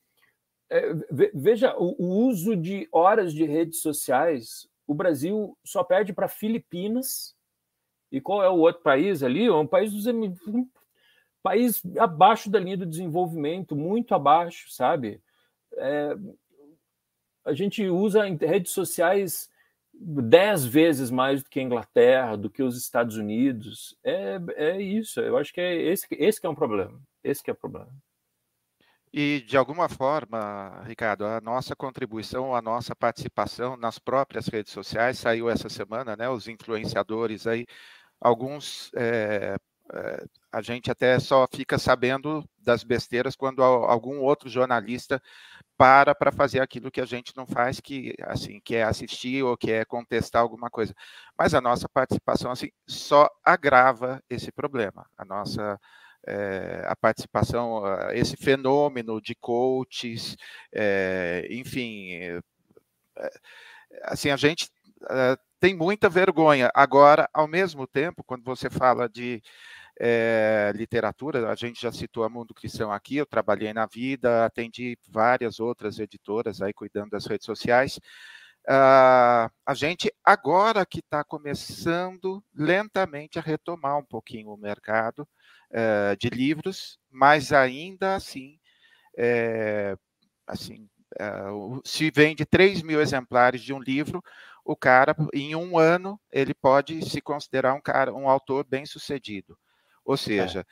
[0.69, 0.93] é,
[1.33, 4.67] veja o, o, uso de horas de redes sociais.
[4.87, 7.35] O Brasil só perde para Filipinas.
[8.11, 9.45] E qual é o outro país ali?
[9.45, 10.67] É um país dos um
[11.41, 15.21] país abaixo da linha do desenvolvimento, muito abaixo, sabe?
[15.77, 16.15] É,
[17.43, 19.49] a gente usa redes sociais
[19.99, 23.97] dez vezes mais do que a Inglaterra, do que os Estados Unidos.
[24.03, 25.19] É, é isso.
[25.19, 26.99] Eu acho que é esse, esse que é um problema.
[27.23, 27.89] Esse que é o problema.
[29.17, 35.17] E, de alguma forma, Ricardo, a nossa contribuição, a nossa participação nas próprias redes sociais,
[35.17, 36.29] saiu essa semana, né?
[36.29, 37.65] Os influenciadores aí,
[38.19, 39.55] alguns, é,
[40.51, 45.21] a gente até só fica sabendo das besteiras quando algum outro jornalista
[45.77, 49.57] para para fazer aquilo que a gente não faz, que assim, que é assistir ou
[49.57, 50.95] que é contestar alguma coisa.
[51.37, 55.05] Mas a nossa participação assim só agrava esse problema.
[55.17, 55.79] A nossa
[56.27, 60.35] é, a participação, esse fenômeno de coaches,
[60.71, 62.39] é, enfim, é,
[64.03, 64.69] assim a gente
[65.59, 66.71] tem muita vergonha.
[66.73, 69.41] Agora, ao mesmo tempo, quando você fala de
[69.99, 74.97] é, literatura, a gente já citou a Mundo Cristão aqui, eu trabalhei na vida, atendi
[75.07, 77.99] várias outras editoras aí cuidando das redes sociais.
[78.67, 85.19] Uh, a gente agora que está começando lentamente a retomar um pouquinho o mercado
[85.71, 88.59] uh, de livros, mas ainda assim,
[89.15, 89.95] é,
[90.47, 90.89] assim
[91.21, 94.21] uh, se vende 3 mil exemplares de um livro,
[94.63, 99.55] o cara, em um ano, ele pode se considerar um cara, um autor bem sucedido.
[100.05, 100.17] Ou é.
[100.17, 100.65] seja, é.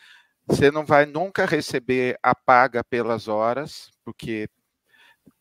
[0.45, 4.47] você não vai nunca receber a paga pelas horas, porque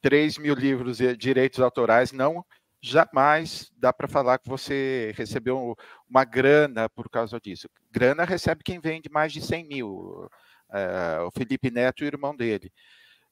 [0.00, 2.44] 3 mil livros de direitos autorais não
[2.80, 5.76] jamais dá para falar que você recebeu
[6.08, 7.68] uma grana por causa disso.
[7.90, 12.34] Grana recebe quem vende mais de 100 mil, uh, o Felipe Neto e o irmão
[12.34, 12.72] dele.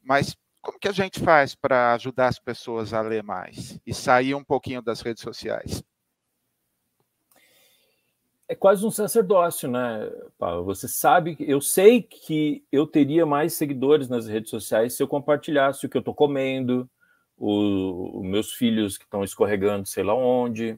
[0.00, 4.34] Mas como que a gente faz para ajudar as pessoas a ler mais e sair
[4.34, 5.82] um pouquinho das redes sociais?
[8.50, 10.64] É quase um sacerdócio, né, Paulo?
[10.64, 15.86] Você sabe, eu sei que eu teria mais seguidores nas redes sociais se eu compartilhasse
[15.86, 16.90] o que eu estou comendo,
[17.38, 20.76] os meus filhos que estão escorregando, sei lá onde,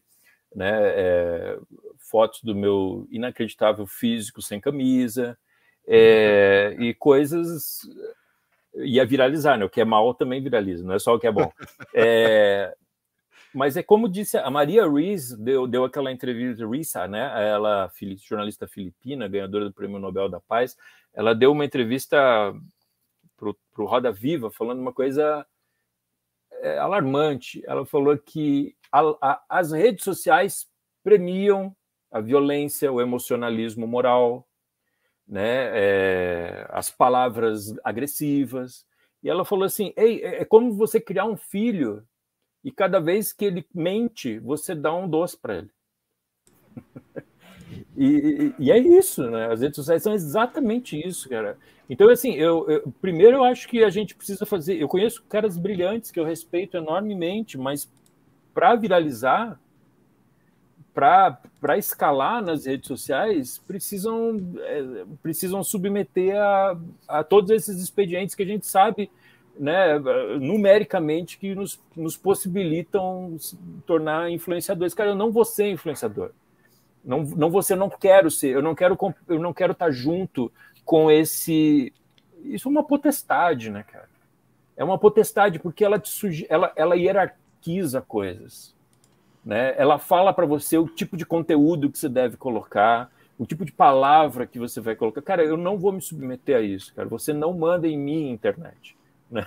[0.55, 1.59] né, é,
[1.99, 5.39] fotos do meu inacreditável físico sem camisa,
[5.89, 7.89] é, e coisas
[8.75, 9.65] ia viralizar, né?
[9.65, 11.51] O que é mal também viraliza, não é só o que é bom.
[11.95, 12.77] É,
[13.55, 17.51] mas é como disse a Maria Rees, deu, deu aquela entrevista, Risa, né?
[17.51, 20.77] Ela, jornalista filipina, ganhadora do Prêmio Nobel da Paz,
[21.13, 22.17] ela deu uma entrevista
[23.37, 25.47] para o Roda Viva, falando uma coisa
[26.63, 27.63] é, alarmante.
[27.67, 30.67] Ela falou que a, a, as redes sociais
[31.03, 31.75] premiam
[32.11, 34.47] a violência, o emocionalismo moral,
[35.27, 35.71] né?
[35.75, 38.87] É, as palavras agressivas.
[39.23, 42.07] E ela falou assim: Ei, é, é como você criar um filho
[42.65, 45.71] e cada vez que ele mente, você dá um doce para ele.
[47.97, 49.53] e, e, é isso, né?
[49.53, 51.59] As redes sociais são exatamente isso, cara.
[51.91, 54.81] Então, assim, eu, eu, primeiro eu acho que a gente precisa fazer.
[54.81, 57.91] Eu conheço caras brilhantes que eu respeito enormemente, mas
[58.55, 59.61] para viralizar,
[60.95, 68.43] para escalar nas redes sociais, precisam, é, precisam submeter a, a todos esses expedientes que
[68.43, 69.11] a gente sabe
[69.59, 69.99] né,
[70.41, 73.37] numericamente que nos, nos possibilitam
[73.87, 74.95] tornar influenciadores.
[74.95, 76.31] Cara, eu não vou ser influenciador.
[77.05, 78.97] Não, não eu não quero ser, eu não quero,
[79.29, 80.53] eu não quero estar junto
[80.85, 81.93] com esse.
[82.45, 84.09] Isso é uma potestade, né, cara?
[84.77, 88.75] É uma potestade porque ela, te ela, ela hierarquiza coisas.
[89.45, 89.75] Né?
[89.77, 93.73] Ela fala para você o tipo de conteúdo que você deve colocar, o tipo de
[93.73, 95.21] palavra que você vai colocar.
[95.21, 97.09] Cara, eu não vou me submeter a isso, cara.
[97.09, 98.97] Você não manda em mim internet.
[99.33, 99.47] Né?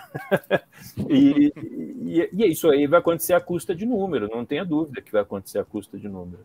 [1.07, 1.53] e,
[2.01, 5.21] e, e, isso aí vai acontecer à custa de número, não tenha dúvida que vai
[5.21, 6.43] acontecer à custa de número.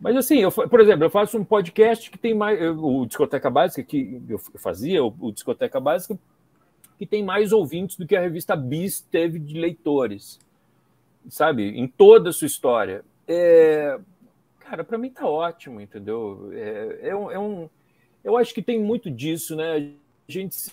[0.00, 2.60] Mas assim, eu, por exemplo, eu faço um podcast que tem mais.
[2.76, 6.18] O Discoteca Básica, que eu fazia, o, o Discoteca Básica,
[6.98, 10.40] que tem mais ouvintes do que a revista Bis teve de leitores,
[11.28, 11.68] sabe?
[11.78, 13.04] Em toda a sua história.
[13.28, 13.98] É,
[14.58, 16.50] cara, para mim tá ótimo, entendeu?
[16.52, 17.68] É, é, um, é, um,
[18.24, 19.96] eu acho que tem muito disso, né?
[20.28, 20.72] A gente se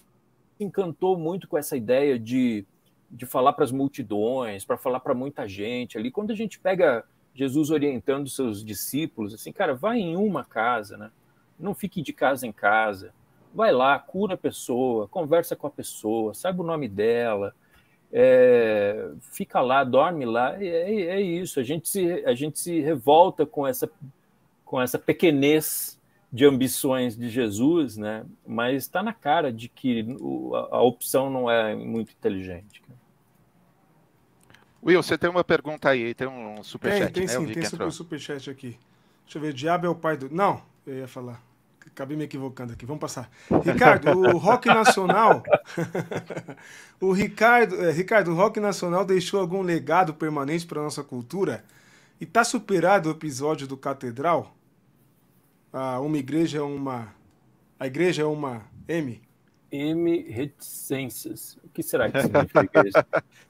[0.60, 2.66] encantou muito com essa ideia de,
[3.10, 6.12] de falar para as multidões, para falar para muita gente ali.
[6.12, 11.12] Quando a gente pega Jesus orientando seus discípulos, assim, cara, vai em uma casa, né?
[11.60, 13.14] Não fique de casa em casa.
[13.54, 17.54] Vai lá, cura a pessoa, conversa com a pessoa, sabe o nome dela,
[18.12, 21.60] é, fica lá, dorme lá, é, é, isso.
[21.60, 23.90] A gente, se, a gente se revolta com essa,
[24.66, 25.99] com essa pequenez
[26.32, 28.24] de ambições de Jesus, né?
[28.46, 30.06] mas está na cara de que
[30.54, 32.84] a, a, opção não é muito inteligente.
[34.82, 37.48] Will, você tem uma pergunta aí, tem um superchat, tem, tem né?
[37.48, 38.78] Sim, tem super, superchat aqui.
[39.26, 40.30] Deixa eu ver, diabo é o pai do...
[40.34, 41.44] Não, eu ia falar.
[41.86, 42.86] Acabei me equivocando aqui.
[42.86, 43.30] Vamos passar.
[43.64, 45.44] Ricardo, o rock nacional.
[47.02, 51.64] o Ricardo, é, Ricardo, o rock nacional deixou algum legado permanente para nossa cultura?
[52.22, 54.56] E está superado o episódio do Catedral?
[55.72, 57.14] Ah, uma igreja é uma.
[57.80, 59.22] A igreja é uma M?
[59.72, 61.58] M reticências.
[61.64, 62.98] O que será que significa isso?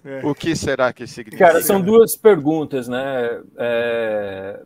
[0.04, 0.26] É.
[0.26, 1.48] O que será que significa?
[1.48, 3.42] Cara, são duas perguntas, né?
[3.58, 4.62] É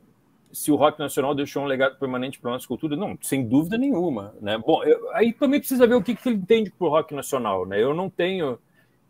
[0.54, 3.76] se o rock nacional deixou um legado permanente para a nossa cultura, não, sem dúvida
[3.76, 4.56] nenhuma, né?
[4.56, 7.82] Bom, eu, aí também precisa ver o que, que ele entende por rock nacional, né?
[7.82, 8.60] Eu não tenho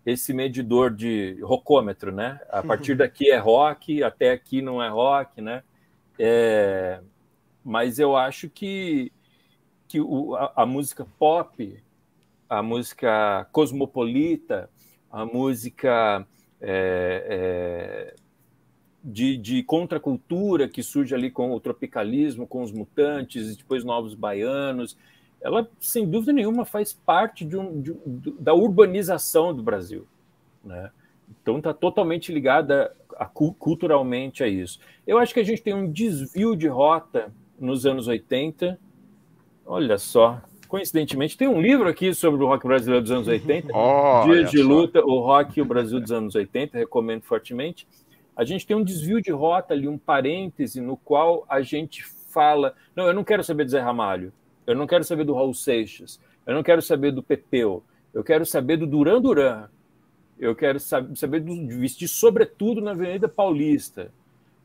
[0.05, 2.39] esse medidor de rocômetro, né?
[2.49, 5.63] A partir daqui é rock, até aqui não é rock, né?
[6.17, 7.01] É,
[7.63, 9.11] mas eu acho que,
[9.87, 11.81] que o, a, a música pop,
[12.49, 14.69] a música cosmopolita,
[15.11, 16.27] a música
[16.59, 18.15] é, é,
[19.03, 24.15] de, de contracultura que surge ali com o tropicalismo, com os mutantes, e depois novos
[24.15, 24.97] baianos,
[25.41, 27.93] ela, sem dúvida nenhuma, faz parte de um, de,
[28.39, 30.07] da urbanização do Brasil.
[30.63, 30.89] Né?
[31.41, 34.79] Então está totalmente ligada a, culturalmente a isso.
[35.05, 38.79] Eu acho que a gente tem um desvio de rota nos anos 80.
[39.65, 44.23] Olha só, coincidentemente, tem um livro aqui sobre o rock brasileiro dos anos 80, oh,
[44.25, 47.87] Dias de Luta, o rock e o Brasil dos anos 80, recomendo fortemente
[48.35, 52.75] a gente tem um desvio de rota ali, um parêntese no qual a gente fala:
[52.95, 54.33] não, eu não quero saber do Zé Ramalho,
[54.65, 58.45] eu não quero saber do Raul Seixas, eu não quero saber do Pepeu, eu quero
[58.45, 59.67] saber do Duran Duran,
[60.39, 64.11] eu quero saber do vestir sobretudo na Avenida Paulista,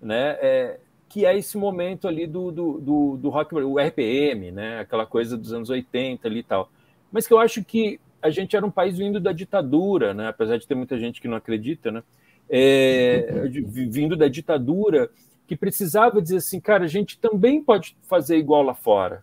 [0.01, 0.37] né?
[0.41, 4.81] É, que é esse momento ali do, do, do, do rock, o RPM, né?
[4.81, 6.71] Aquela coisa dos anos 80 ali e tal.
[7.11, 10.29] Mas que eu acho que a gente era um país vindo da ditadura, né?
[10.29, 12.03] Apesar de ter muita gente que não acredita, né?
[12.49, 13.47] é,
[13.91, 15.11] vindo da ditadura,
[15.47, 19.23] que precisava dizer assim, cara, a gente também pode fazer igual lá fora.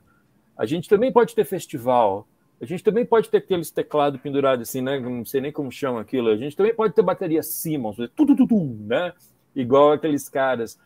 [0.57, 2.27] A gente também pode ter festival.
[2.61, 4.99] A gente também pode ter aqueles teclados pendurados assim, né?
[4.99, 6.29] Não sei nem como chama aquilo.
[6.29, 9.11] A gente também pode ter bateria Simmons, tudo, tudo, né?
[9.55, 10.79] Igual aqueles caras.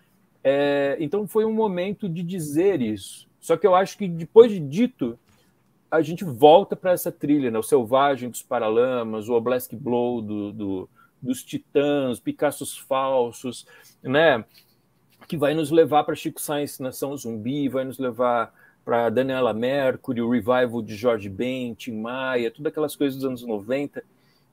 [0.44, 3.28] É, então foi um momento de dizer isso.
[3.40, 5.18] Só que eu acho que depois de dito,
[5.90, 7.58] a gente volta para essa trilha, né?
[7.58, 10.90] O Selvagem dos Paralamas, o Oblast Blow do, do,
[11.22, 13.66] dos titãs, Picassos falsos,
[14.04, 14.44] né?
[15.28, 20.22] Que vai nos levar para Chico Sainz Nação Zumbi, vai nos levar para Daniela Mercury,
[20.22, 24.04] o revival de Jorge Ben, Tim Maia, todas aquelas coisas dos anos 90.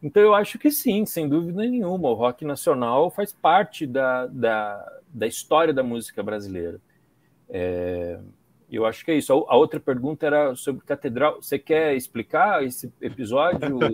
[0.03, 5.01] Então eu acho que sim, sem dúvida nenhuma, o rock nacional faz parte da, da,
[5.09, 6.81] da história da música brasileira.
[7.49, 8.19] É,
[8.71, 9.33] eu acho que é isso.
[9.33, 11.41] A, outra pergunta era sobre catedral.
[11.41, 13.79] Você quer explicar esse episódio?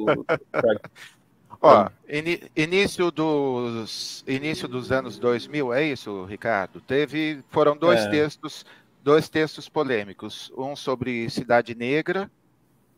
[1.60, 6.80] Ó, in, início dos início dos anos 2000, é isso, Ricardo?
[6.80, 8.10] Teve foram dois é.
[8.10, 8.66] textos,
[9.02, 12.28] dois textos polêmicos, um sobre Cidade Negra,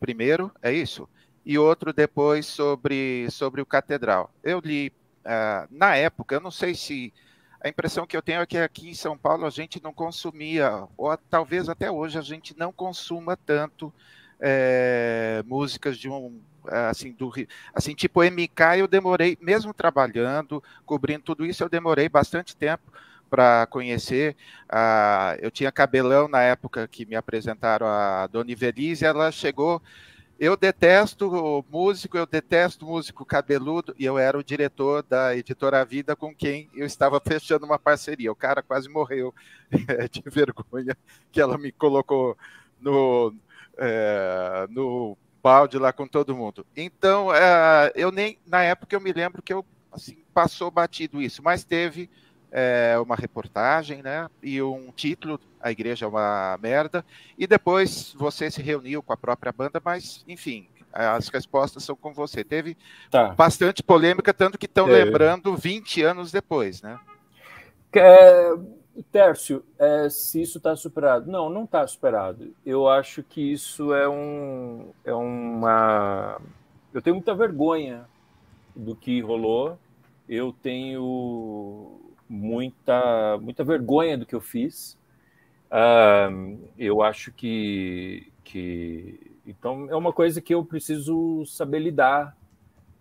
[0.01, 1.07] primeiro, é isso,
[1.45, 4.33] e outro depois sobre sobre o Catedral.
[4.43, 4.93] Eu li
[5.25, 7.13] uh, na época, eu não sei se
[7.61, 10.87] a impressão que eu tenho é que aqui em São Paulo a gente não consumia,
[10.97, 13.93] ou talvez até hoje a gente não consuma tanto
[14.39, 17.33] é, músicas de um assim, do,
[17.75, 22.93] assim, tipo MK, eu demorei, mesmo trabalhando, cobrindo tudo isso, eu demorei bastante tempo
[23.29, 24.37] para conhecer.
[24.65, 29.83] Uh, eu tinha cabelão na época que me apresentaram a Dona Ivelise, ela chegou.
[30.39, 36.17] Eu detesto músico, eu detesto músico cabeludo, e eu era o diretor da editora Vida
[36.17, 38.33] com quem eu estava fechando uma parceria.
[38.33, 39.33] O cara quase morreu
[40.11, 40.97] de vergonha
[41.31, 42.37] que ela me colocou
[42.81, 43.35] no,
[43.79, 46.67] é, no balde lá com todo mundo.
[46.77, 51.43] Então, é, eu nem na época eu me lembro que eu assim passou batido isso,
[51.43, 52.11] mas teve
[52.57, 54.31] é, uma reportagem, né?
[54.41, 57.05] E um título, a igreja é uma merda.
[57.37, 62.15] E depois você se reuniu com a própria banda, mas enfim, as respostas são com
[62.15, 62.45] você.
[62.45, 62.77] Teve
[63.11, 63.31] tá.
[63.31, 65.05] bastante polêmica, tanto que estão é.
[65.05, 66.97] lembrando 20 anos depois, né?
[67.93, 68.53] É,
[69.11, 71.29] Tércio, é, se isso está superado.
[71.29, 72.55] Não, não está superado.
[72.65, 76.41] Eu acho que isso é, um, é uma.
[76.93, 78.05] Eu tenho muita vergonha
[78.77, 79.77] do que rolou.
[80.29, 84.99] Eu tenho muita, muita vergonha do que eu fiz.
[85.71, 89.33] Uh, eu acho que, que.
[89.47, 92.37] Então, é uma coisa que eu preciso saber lidar.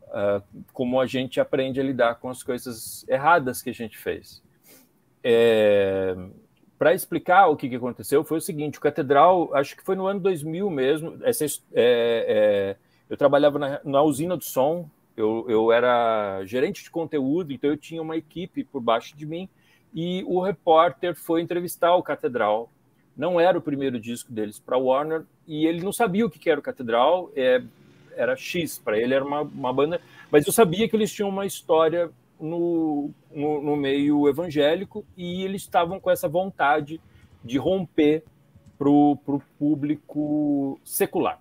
[0.07, 4.43] Uh, como a gente aprende a lidar com as coisas erradas que a gente fez.
[5.23, 6.15] É,
[6.77, 10.05] para explicar o que, que, aconteceu, foi o seguinte: o Catedral, acho que foi no
[10.05, 11.17] ano 2000 mesmo.
[11.23, 12.75] Essa, é, é,
[13.09, 17.77] eu trabalhava na, na, usina do som, eu, eu era gerente de conteúdo, então eu
[17.77, 19.47] tinha uma equipe por baixo de mim.
[19.93, 22.71] E o repórter foi entrevistar o Catedral.
[23.15, 26.59] Não era o primeiro disco deles para Warner, e ele não sabia o que, era
[26.59, 27.61] o Catedral, é,
[28.15, 30.01] era X, para ele era uma, uma banda,
[30.31, 32.09] mas eu sabia que eles tinham uma história
[32.39, 36.99] no, no, no meio evangélico e eles estavam com essa vontade
[37.43, 38.23] de romper
[38.77, 39.17] para o
[39.59, 41.39] público secular,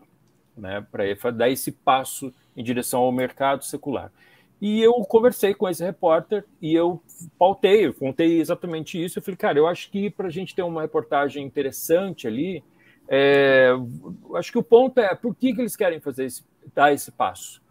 [0.57, 0.87] né?
[0.91, 4.12] para dar esse passo em direção ao mercado secular.
[4.61, 7.03] E eu conversei com esse repórter e eu
[7.38, 9.18] pautei, eu contei exatamente isso.
[9.18, 12.62] Eu falei, cara, eu acho que para a gente ter uma reportagem interessante ali,
[13.09, 13.70] é,
[14.36, 17.62] acho que o ponto é por que, que eles querem fazer esse, dar esse passo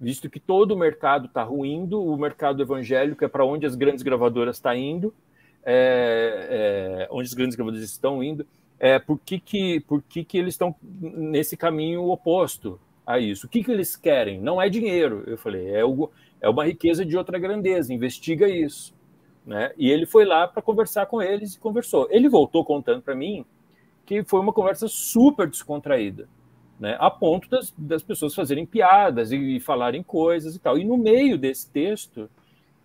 [0.00, 4.02] visto que todo o mercado está ruindo, o mercado evangélico é para onde as grandes
[4.02, 5.14] gravadoras estão tá indo,
[5.62, 8.46] é, é, onde as grandes gravadoras estão indo,
[8.78, 12.80] é, por, que, que, por que, que eles estão nesse caminho oposto
[13.14, 13.46] a isso?
[13.46, 14.40] O que, que eles querem?
[14.40, 18.94] Não é dinheiro, eu falei, é, o, é uma riqueza de outra grandeza, investiga isso.
[19.46, 19.72] Né?
[19.76, 22.06] E ele foi lá para conversar com eles e conversou.
[22.10, 23.44] Ele voltou contando para mim
[24.04, 26.28] que foi uma conversa super descontraída
[26.80, 30.78] né, a ponto das, das pessoas fazerem piadas e, e, falarem coisas e tal.
[30.78, 32.28] E no meio desse texto,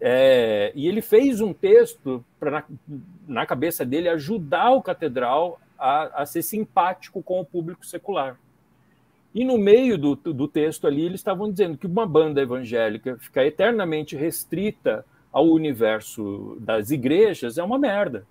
[0.01, 2.63] é, e ele fez um texto para, na,
[3.26, 8.38] na, cabeça dele, ajudar o catedral a, a, ser simpático com o público secular.
[9.36, 13.45] E no meio do, do texto ali, eles estavam dizendo que uma banda evangélica ficar
[13.45, 18.25] eternamente restrita ao universo das igrejas é uma merda.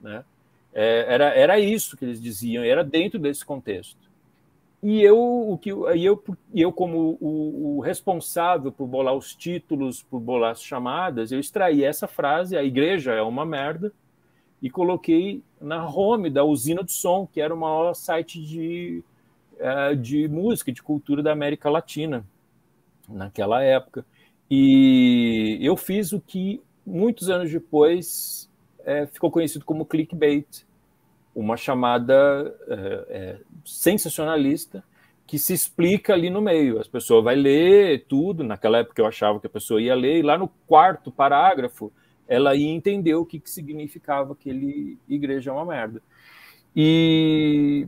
[0.00, 0.24] Né?
[0.72, 3.98] É, era, era isso que eles diziam, era dentro desse contexto.
[4.80, 6.22] E eu, o que, eu,
[6.54, 11.82] eu como o, o, responsável por bolar os títulos, por bolar as chamadas, eu extraí
[11.82, 13.92] essa frase, a igreja é uma merda,
[14.62, 19.02] e coloquei na home da Usina do Som, que era o maior site de,
[19.60, 22.24] é, de música, de cultura da América Latina,
[23.08, 24.04] naquela época.
[24.50, 28.50] E eu fiz o que, muitos anos depois,
[28.84, 30.64] é, ficou conhecido como clickbait,
[31.34, 34.82] uma chamada é, é, sensacionalista
[35.26, 36.80] que se explica ali no meio.
[36.80, 38.42] As pessoas vai ler tudo.
[38.42, 41.92] Naquela época eu achava que a pessoa ia ler, e lá no quarto parágrafo
[42.26, 46.02] ela ia entender o que, que significava aquele igreja é uma merda.
[46.74, 47.86] E,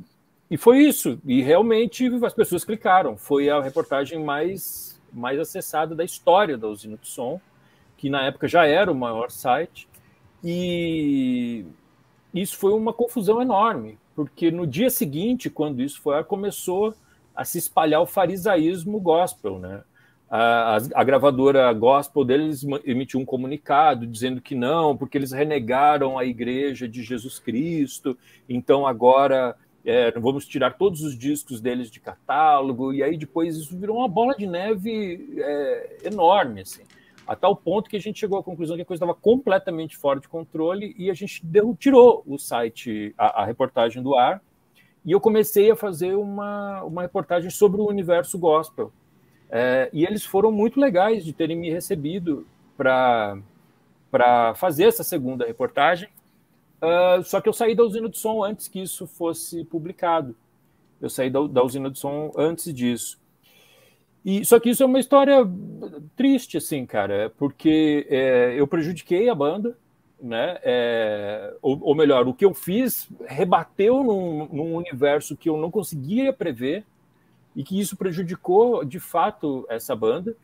[0.53, 1.19] e foi isso.
[1.25, 3.17] E realmente as pessoas clicaram.
[3.17, 7.41] Foi a reportagem mais, mais acessada da história da usina som,
[7.97, 9.89] que na época já era o maior site.
[10.45, 11.65] E
[12.35, 16.95] isso foi uma confusão enorme, porque no dia seguinte, quando isso foi, começou
[17.35, 19.83] a se espalhar o farisaísmo gospel, né?
[20.29, 26.25] A, a, gravadora gospel deles emitiu um comunicado dizendo que não, porque eles renegaram a
[26.25, 28.17] igreja de Jesus Cristo,
[28.49, 29.55] então agora
[29.85, 34.09] é, vamos tirar todos os discos deles de catálogo, e aí depois isso virou uma
[34.09, 36.83] bola de neve é, enorme, assim
[37.27, 40.21] a tal ponto que a gente chegou à conclusão que a coisa estava completamente fora
[40.21, 44.43] de controle e a gente deu, tirou o site, a, a, reportagem do ar,
[45.05, 48.93] e eu comecei a fazer uma, uma reportagem sobre o universo gospel.
[49.51, 53.43] É, e eles foram muito legais de terem me recebido para
[54.57, 56.09] fazer essa segunda reportagem,
[56.83, 60.37] uh, só que eu saí da usina de som antes que isso fosse publicado.
[61.01, 63.21] Eu saí da, da usina de som antes disso.
[64.25, 65.39] E, só que isso é uma história
[66.15, 69.77] triste, assim, cara, porque é, eu prejudiquei a banda,
[70.21, 70.59] né?
[70.63, 75.71] É, ou, ou, melhor, o que eu fiz rebateu num, num, universo que eu não
[75.71, 76.85] conseguia prever
[77.57, 80.37] e que isso prejudicou de fato essa banda.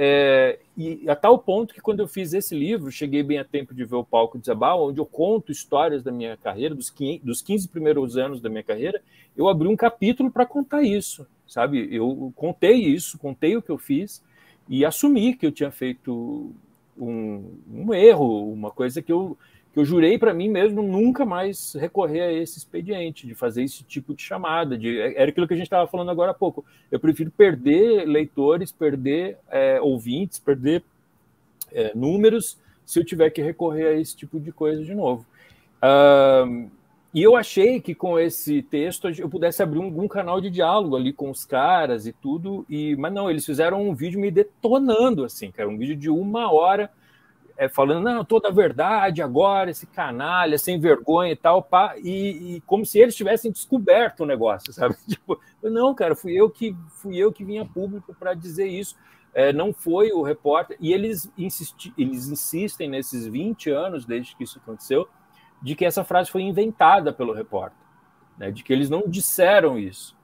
[0.00, 3.74] É, e a tal ponto que quando eu fiz esse livro, cheguei bem a tempo
[3.74, 7.18] de ver o palco de Zabal, onde eu conto histórias da minha carreira, dos 15,
[7.24, 9.02] dos 15 primeiros anos da minha carreira,
[9.36, 11.88] eu abri um capítulo para contar isso sabe?
[11.90, 14.22] Eu contei isso, contei o que eu fiz
[14.68, 16.52] e assumi que eu tinha feito
[16.96, 19.36] um, um erro, uma coisa que eu,
[19.72, 23.84] que eu jurei para mim mesmo nunca mais recorrer a esse expediente, de fazer esse
[23.84, 24.76] tipo de chamada.
[24.76, 26.64] De, era aquilo que a gente estava falando agora há pouco.
[26.90, 30.82] Eu prefiro perder leitores, perder é, ouvintes, perder
[31.72, 35.26] é, números, se eu tiver que recorrer a esse tipo de coisa de novo.
[35.78, 36.70] Uh,
[37.12, 40.96] e eu achei que com esse texto eu pudesse abrir um, um, canal de diálogo
[40.96, 45.24] ali com os caras e tudo, e mas não, eles fizeram um vídeo me detonando,
[45.24, 46.90] assim, cara, um vídeo de uma hora
[47.58, 52.54] é, falando, não, toda a verdade agora, esse canalha, sem vergonha e tal, pá, e,
[52.54, 54.94] e como se eles tivessem descoberto o negócio, sabe?
[55.08, 58.94] Tipo, não, cara, fui eu que fui eu que vinha público para dizer isso.
[59.34, 64.44] É, não foi o repórter, e eles, insisti, eles insistem nesses 20 anos desde que
[64.44, 65.08] isso aconteceu,
[65.60, 67.84] de que essa frase foi inventada pelo repórter,
[68.38, 70.16] né, de que eles não disseram isso.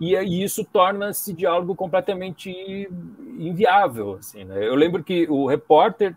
[0.00, 2.88] E, e isso torna esse diálogo completamente
[3.36, 4.14] inviável.
[4.14, 4.64] Assim, né?
[4.64, 6.16] Eu lembro que o repórter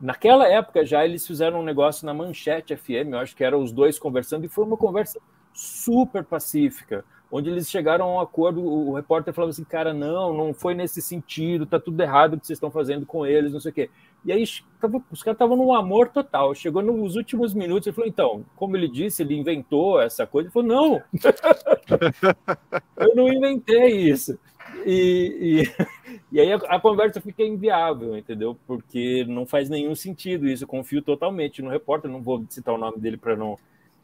[0.00, 3.72] Naquela época já eles fizeram um negócio na Manchete FM, eu acho que eram os
[3.72, 5.20] dois conversando, e foi uma conversa
[5.52, 8.62] super pacífica, onde eles chegaram a um acordo.
[8.62, 12.46] O repórter falava assim: cara, não, não foi nesse sentido, tá tudo errado o que
[12.46, 13.90] vocês estão fazendo com eles, não sei o quê.
[14.24, 14.44] E aí
[14.80, 16.54] tava, os caras estavam num amor total.
[16.54, 20.48] Chegou nos últimos minutos, ele falou: então, como ele disse, ele inventou essa coisa.
[20.48, 21.02] Ele falou: não,
[22.98, 24.38] eu não inventei isso.
[24.84, 25.84] E, e,
[26.32, 28.56] e aí a, a, conversa fica inviável, entendeu?
[28.66, 30.64] Porque não faz nenhum sentido isso.
[30.64, 33.58] Eu confio totalmente no repórter, não vou citar o nome dele para não.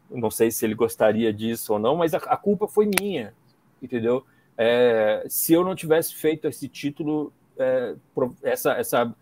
[0.09, 3.33] Não sei se ele gostaria disso ou não, mas a, a culpa foi minha,
[3.81, 4.25] entendeu?
[4.57, 7.95] É, se eu não tivesse feito esse título, é,
[8.43, 9.15] essa, essa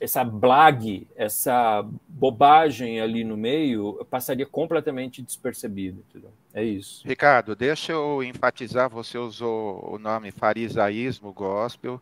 [0.00, 6.00] essa blague, essa bobagem ali no meio passaria completamente despercebida.
[6.08, 6.32] Entendeu?
[6.54, 7.06] É isso.
[7.06, 12.00] Ricardo, deixa eu enfatizar, você usou o nome farisaísmo gospel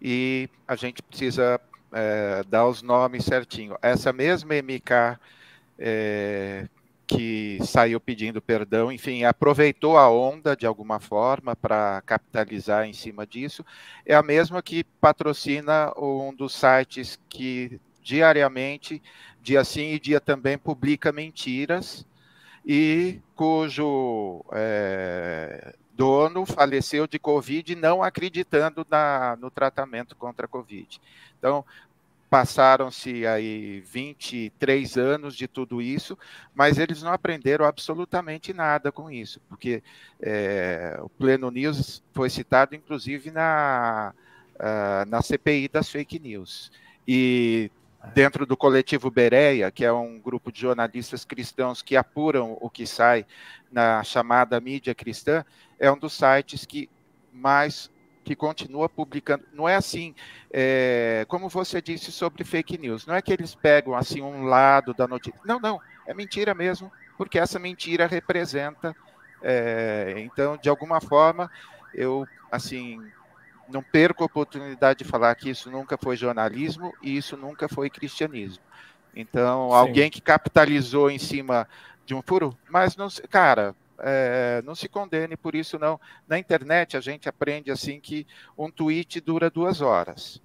[0.00, 1.60] e a gente precisa
[1.92, 3.76] é, dar os nomes certinho.
[3.82, 5.18] Essa mesma MK
[5.76, 6.68] é,
[7.10, 13.26] que saiu pedindo perdão, enfim, aproveitou a onda de alguma forma para capitalizar em cima
[13.26, 13.66] disso,
[14.06, 19.02] é a mesma que patrocina um dos sites que diariamente,
[19.42, 22.06] dia sim e dia também, publica mentiras
[22.64, 31.00] e cujo é, dono faleceu de Covid não acreditando na, no tratamento contra a Covid.
[31.36, 31.64] Então,
[32.30, 36.16] passaram-se aí 23 anos de tudo isso,
[36.54, 39.82] mas eles não aprenderam absolutamente nada com isso, porque
[40.20, 44.14] é, o Pleno News foi citado, inclusive, na,
[44.54, 46.70] uh, na CPI das fake news.
[47.06, 47.68] E
[48.14, 52.86] dentro do coletivo Bereia, que é um grupo de jornalistas cristãos que apuram o que
[52.86, 53.26] sai
[53.72, 55.44] na chamada mídia cristã,
[55.80, 56.88] é um dos sites que
[57.32, 57.90] mais
[58.24, 59.44] que continua publicando.
[59.52, 60.14] Não é assim,
[60.52, 64.92] é, como você disse sobre fake news, não é que eles pegam assim um lado
[64.94, 65.40] da notícia.
[65.44, 68.94] Não, não, é mentira mesmo, porque essa mentira representa.
[69.42, 71.50] É, então, de alguma forma,
[71.94, 73.00] eu assim
[73.68, 77.88] não perco a oportunidade de falar que isso nunca foi jornalismo e isso nunca foi
[77.88, 78.62] cristianismo.
[79.14, 79.76] Então, Sim.
[79.76, 81.68] alguém que capitalizou em cima
[82.04, 86.00] de um furo, mas não, cara, é, não se condene por isso não.
[86.26, 88.26] Na internet a gente aprende assim que
[88.56, 90.40] um tweet dura duas horas.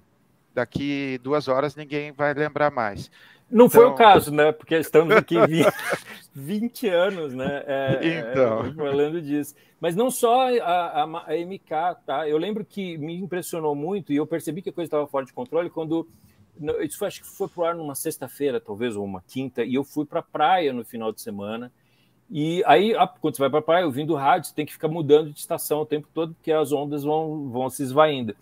[0.53, 3.11] Daqui duas horas ninguém vai lembrar mais.
[3.49, 3.69] Não então...
[3.69, 4.51] foi o então caso, né?
[4.51, 5.67] Porque estamos aqui 20,
[6.33, 7.63] 20 anos, né?
[7.67, 8.65] É, então.
[8.65, 9.55] É, falando disso.
[9.79, 11.69] Mas não só a, a, a, MK,
[12.05, 12.27] tá?
[12.27, 15.33] Eu lembro que me impressionou muito e eu percebi que a coisa estava fora de
[15.33, 16.07] controle quando.
[16.81, 19.83] Isso foi, acho que foi pro ar numa sexta-feira, talvez, ou uma quinta, e eu
[19.83, 21.71] fui para a praia no final de semana.
[22.29, 25.31] E aí, quando você vai para a praia, ouvindo rádio, você tem que ficar mudando
[25.31, 28.35] de estação o tempo todo, porque as ondas vão, vão se esvaindo.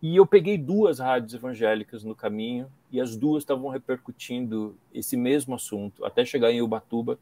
[0.00, 5.54] E eu peguei duas rádios evangélicas no caminho, e as duas estavam repercutindo esse mesmo
[5.54, 7.18] assunto, até chegar em Ubatuba,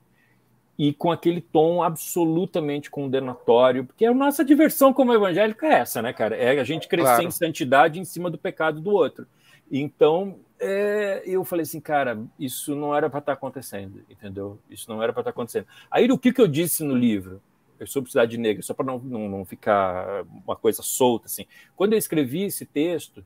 [0.78, 6.12] e com aquele tom absolutamente condenatório, porque a nossa diversão como evangélico é essa, né,
[6.12, 6.34] cara?
[6.36, 7.24] É a gente crescer claro.
[7.24, 9.26] em santidade em cima do pecado do outro.
[9.72, 14.58] Então, é, eu falei assim, cara, isso não era para estar tá acontecendo, entendeu?
[14.68, 15.66] Isso não era para estar tá acontecendo.
[15.90, 17.40] Aí o que, que eu disse no livro
[17.86, 21.46] sobre Cidade Negra, só para não, não, não, ficar uma coisa solta assim.
[21.74, 23.24] Quando eu escrevi esse texto,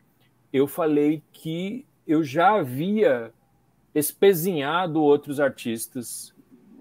[0.53, 3.33] eu falei que eu já havia
[3.95, 6.35] espezinhado outros artistas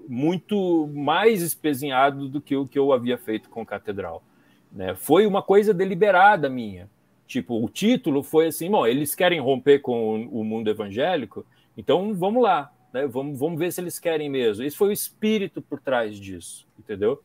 [0.08, 4.24] muito mais espezinhado do que o que eu havia feito com Catedral.
[4.72, 4.96] Né?
[4.96, 6.90] Foi uma coisa deliberada minha.
[7.28, 11.46] Tipo, o título foi assim: bom, eles querem romper com o mundo evangélico,
[11.78, 13.08] então vamos lá, né?
[13.08, 14.64] vamos, vamos ver se eles querem mesmo.
[14.64, 17.22] Esse foi o espírito por trás disso, entendeu?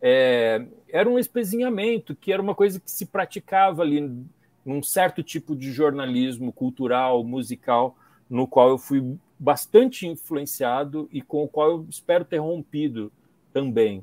[0.00, 4.26] É, era um espezinhamento, que era uma coisa que se praticava ali
[4.64, 7.96] num certo tipo de jornalismo cultural, musical,
[8.28, 13.12] no qual eu fui bastante influenciado e com o qual eu espero ter rompido
[13.52, 14.02] também.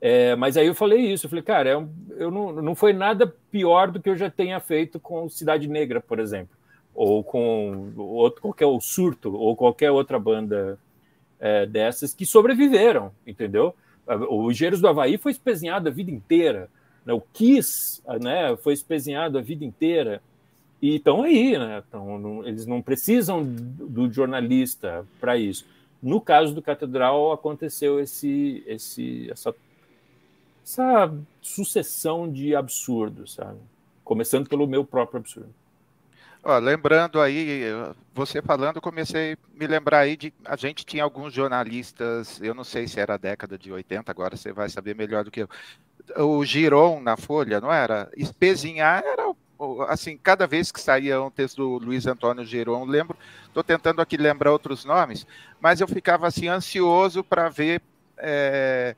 [0.00, 2.92] É, mas aí eu falei isso, eu falei, cara, é um, eu não, não foi
[2.92, 6.54] nada pior do que eu já tenha feito com Cidade Negra, por exemplo,
[6.94, 10.78] ou com outro, qualquer o Surto, ou qualquer outra banda
[11.40, 13.74] é, dessas que sobreviveram, entendeu?
[14.28, 16.68] O Engenheiros do Havaí foi espezinhado a vida inteira,
[17.04, 17.12] né?
[17.12, 20.22] o Kiss né, foi espezinhado a vida inteira,
[20.80, 21.82] e estão aí, né?
[21.88, 25.64] Então, não, eles não precisam do jornalista para isso.
[26.02, 29.54] No caso do Catedral, aconteceu esse, esse, essa,
[30.66, 33.58] essa sucessão de absurdos, sabe?
[34.02, 35.54] Começando pelo meu próprio absurdo.
[36.42, 37.62] Ó, lembrando aí,
[38.12, 40.34] você falando, comecei a me lembrar aí de.
[40.44, 44.36] A gente tinha alguns jornalistas, eu não sei se era a década de 80, agora
[44.36, 45.48] você vai saber melhor do que eu.
[46.16, 48.08] O Giron na Folha, não era?
[48.16, 49.32] Espezinhar era
[49.88, 54.16] assim, cada vez que saía um texto do Luiz Antônio Giron, lembro, estou tentando aqui
[54.16, 55.26] lembrar outros nomes,
[55.60, 57.80] mas eu ficava assim ansioso para ver
[58.18, 58.94] é,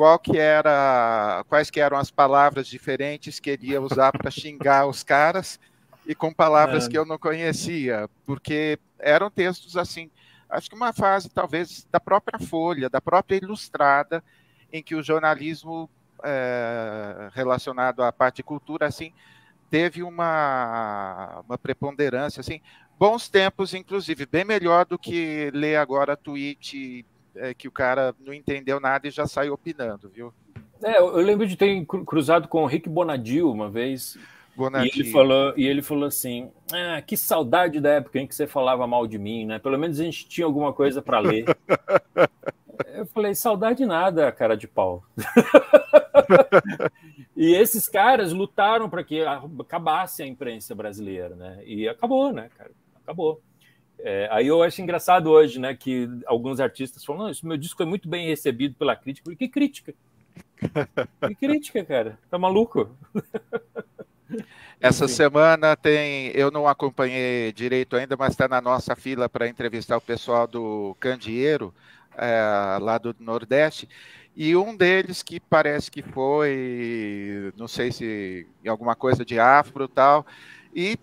[0.00, 4.86] qual que era, quais que eram as palavras diferentes que ele ia usar para xingar
[4.86, 5.60] os caras
[6.06, 6.88] e com palavras é.
[6.88, 10.10] que eu não conhecia, porque eram textos assim,
[10.48, 14.24] acho que uma fase talvez da própria Folha, da própria Ilustrada,
[14.72, 15.90] em que o jornalismo
[16.24, 19.12] é, relacionado à parte de cultura assim
[19.68, 22.62] teve uma, uma preponderância, assim,
[22.98, 27.04] bons tempos, inclusive, bem melhor do que ler agora tweet
[27.34, 30.32] é, que o cara não entendeu nada e já saiu opinando, viu?
[30.82, 34.18] É, eu lembro de ter cruzado com o Rick Bonadil uma vez.
[34.56, 34.90] Bonadil.
[34.94, 38.46] E ele falou, e ele falou assim: ah, que saudade da época em que você
[38.46, 39.58] falava mal de mim, né?
[39.58, 41.44] Pelo menos a gente tinha alguma coisa para ler.
[42.94, 45.04] eu falei, saudade nada, cara de pau.
[47.40, 51.62] E esses caras lutaram para que acabasse a imprensa brasileira, né?
[51.64, 52.70] E acabou, né, cara?
[53.02, 53.40] Acabou.
[54.02, 57.76] É, aí eu acho engraçado hoje, né, que alguns artistas falam: não, esse meu disco
[57.76, 59.34] foi muito bem recebido pela crítica.
[59.34, 59.94] Que crítica?
[61.26, 62.18] Que crítica, cara?
[62.30, 62.90] Tá maluco?
[64.80, 69.96] Essa semana tem, eu não acompanhei direito ainda, mas está na nossa fila para entrevistar
[69.96, 71.74] o pessoal do Candeeiro,
[72.16, 73.88] é, lá do Nordeste.
[74.34, 79.88] E um deles que parece que foi, não sei se em alguma coisa de afro
[79.88, 80.24] tal,
[80.74, 80.96] e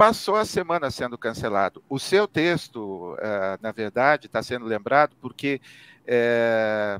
[0.00, 1.84] passou a semana sendo cancelado.
[1.86, 5.60] O seu texto, uh, na verdade, está sendo lembrado porque
[6.06, 6.98] é,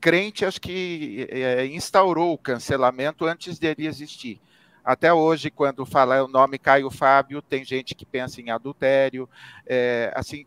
[0.00, 4.40] crente acho que é, instaurou o cancelamento antes dele existir.
[4.82, 9.28] Até hoje, quando fala o nome Caio Fábio, tem gente que pensa em adultério.
[9.66, 10.46] É, assim,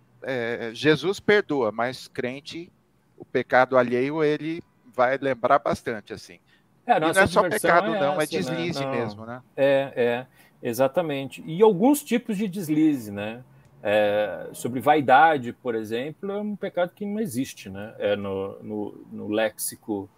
[0.73, 2.71] Jesus perdoa, mas crente
[3.15, 6.39] o pecado alheio ele vai lembrar bastante assim.
[6.85, 8.91] É, não é só pecado, é não, é essa, é deslize né?
[8.91, 9.41] mesmo, né?
[9.57, 10.25] É, é,
[10.67, 11.43] exatamente.
[11.45, 13.43] E alguns tipos de deslize, né?
[13.83, 17.93] É, sobre vaidade, por exemplo, é um pecado que não existe, né?
[17.99, 20.09] É no, no, no léxico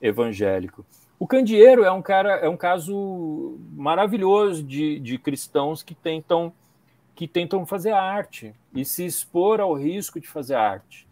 [0.00, 0.86] evangélico.
[1.18, 6.52] O candeeiro é um cara, é um caso maravilhoso de, de cristãos que tentam
[7.16, 11.08] que tentam fazer arte e se expor ao risco de fazer arte.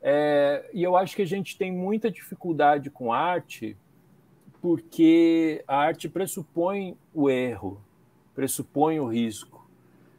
[0.00, 3.76] É, e eu acho que a gente tem muita dificuldade com arte,
[4.62, 7.78] porque a arte pressupõe o erro,
[8.34, 9.66] pressupõe o risco,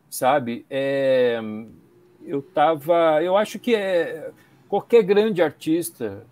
[0.10, 0.66] sabe?
[0.70, 1.40] É,
[2.26, 4.32] eu tava, eu acho que é,
[4.68, 6.26] qualquer grande artista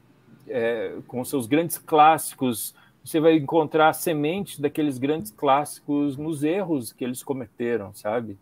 [0.48, 7.04] é, com seus grandes clássicos, você vai encontrar sementes daqueles grandes clássicos nos erros que
[7.04, 8.38] eles cometeram, sabe?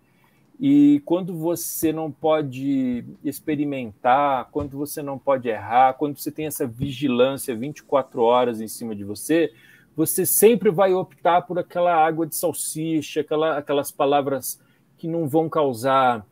[0.60, 6.68] E quando você não pode experimentar, quando você não pode errar, quando você tem essa
[6.68, 9.54] vigilância 24 horas em cima de você,
[10.00, 14.58] você sempre vai optar por aquela água de salsicha, aquela, aquelas palavras
[14.98, 16.26] que não vão causar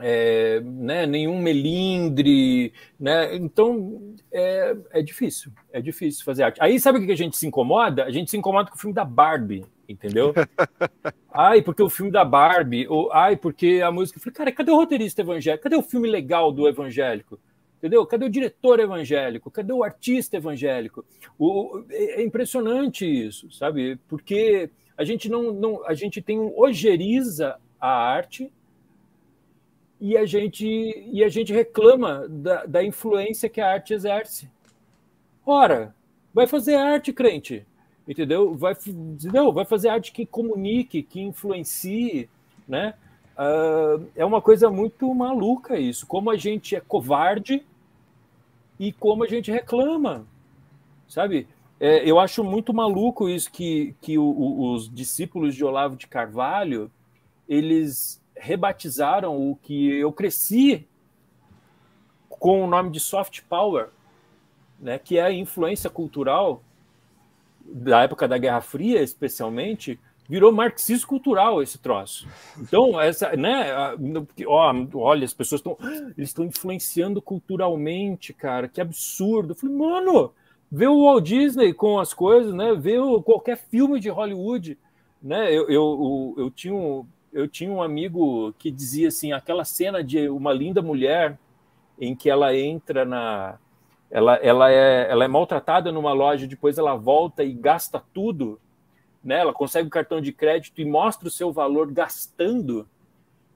[0.00, 3.34] é, né, nenhum melindre, né?
[3.34, 6.62] Então é, é difícil, é difícil fazer arte.
[6.62, 8.04] Aí sabe o que a gente se incomoda?
[8.04, 10.32] A gente se incomoda com o filme da Barbie, entendeu?
[11.34, 14.18] ai, porque o filme da Barbie, ou ai, porque a música.
[14.18, 15.64] Eu falei, cara, cadê o roteirista evangélico?
[15.64, 17.40] Cadê o filme legal do evangélico?
[17.84, 18.06] Entendeu?
[18.06, 19.50] Cadê o diretor evangélico?
[19.50, 21.04] Cadê o artista evangélico?
[21.38, 23.98] O, é, é impressionante isso, sabe?
[24.08, 28.50] Porque a gente não, não a gente tem um ojeriza a arte
[30.00, 34.48] e a gente e a gente reclama da, da influência que a arte exerce.
[35.44, 35.94] Ora,
[36.32, 37.66] vai fazer arte, crente
[38.08, 38.54] entendeu?
[38.54, 39.52] Vai, entendeu?
[39.52, 42.30] vai fazer arte que comunique, que influencie,
[42.66, 42.94] né?
[43.36, 47.62] Uh, é uma coisa muito maluca isso, como a gente é covarde
[48.78, 50.26] e como a gente reclama,
[51.08, 51.46] sabe?
[51.78, 56.06] É, eu acho muito maluco isso que, que o, o, os discípulos de Olavo de
[56.06, 56.90] Carvalho
[57.48, 60.86] eles rebatizaram o que eu cresci
[62.28, 63.88] com o nome de soft power,
[64.78, 66.62] né, que é a influência cultural
[67.64, 69.98] da época da Guerra Fria, especialmente,
[70.28, 72.26] virou marxismo cultural esse troço.
[72.58, 73.72] Então, essa, né,
[74.46, 75.76] ó, olha, as pessoas estão,
[76.16, 79.52] eles estão influenciando culturalmente, cara, que absurdo.
[79.52, 80.32] Eu falei, mano,
[80.70, 82.74] vê o Walt Disney com as coisas, né?
[82.74, 84.78] Vê o, qualquer filme de Hollywood,
[85.22, 85.48] né?
[85.48, 90.02] Eu, eu, eu, eu, tinha um, eu tinha um amigo que dizia assim, aquela cena
[90.02, 91.38] de uma linda mulher
[92.00, 93.58] em que ela entra na
[94.10, 98.60] ela, ela, é, ela é maltratada numa loja, depois ela volta e gasta tudo
[99.24, 99.38] né?
[99.38, 102.86] ela consegue o cartão de crédito e mostra o seu valor gastando.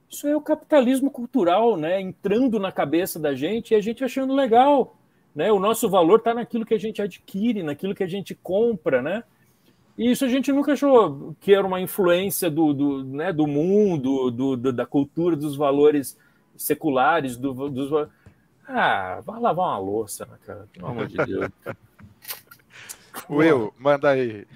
[0.09, 2.01] Isso é o capitalismo cultural, né?
[2.01, 4.95] entrando na cabeça da gente e a gente achando legal.
[5.35, 5.51] Né?
[5.51, 9.01] O nosso valor está naquilo que a gente adquire, naquilo que a gente compra.
[9.03, 9.23] Né?
[9.95, 14.31] E isso a gente nunca achou que era uma influência do, do, né, do mundo,
[14.31, 16.17] do, do, da cultura, dos valores
[16.57, 18.09] seculares, do, dos.
[18.67, 20.67] Ah, vai lavar uma louça, né, cara?
[20.71, 21.51] Pelo amor de Deus.
[23.29, 24.47] Will, manda aí.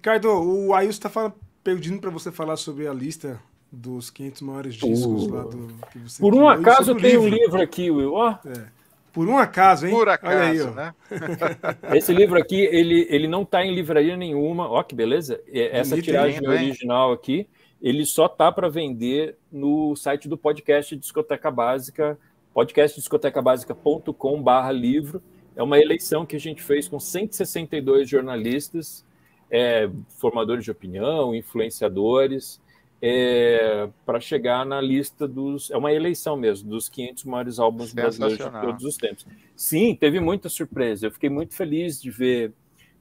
[0.00, 1.30] Ricardo, o Ailson está
[1.62, 3.38] pedindo para você falar sobre a lista
[3.70, 5.30] dos 500 maiores discos uh.
[5.30, 7.36] lá do que você Por um acaso eu tenho livro.
[7.36, 8.14] um livro aqui, Will.
[8.14, 8.30] Oh.
[8.30, 8.64] É.
[9.12, 9.92] Por um acaso, hein?
[9.92, 10.94] Por acaso, aí, né?
[11.94, 14.70] Esse livro aqui, ele, ele não está em livraria nenhuma.
[14.70, 15.38] Ó, que beleza.
[15.52, 17.46] Essa Bonito tiragem lindo, original aqui,
[17.82, 22.18] ele só tá para vender no site do podcast Discoteca Básica,
[22.54, 25.22] podcastdiscotecabásica.com/barra livro.
[25.54, 29.04] É uma eleição que a gente fez com 162 jornalistas
[29.50, 32.60] é, formadores de opinião, influenciadores,
[33.02, 35.70] é, para chegar na lista dos.
[35.70, 39.26] É uma eleição mesmo, dos 500 maiores álbuns brasileiros de todos os tempos.
[39.56, 41.06] Sim, teve muita surpresa.
[41.06, 42.52] Eu fiquei muito feliz de ver.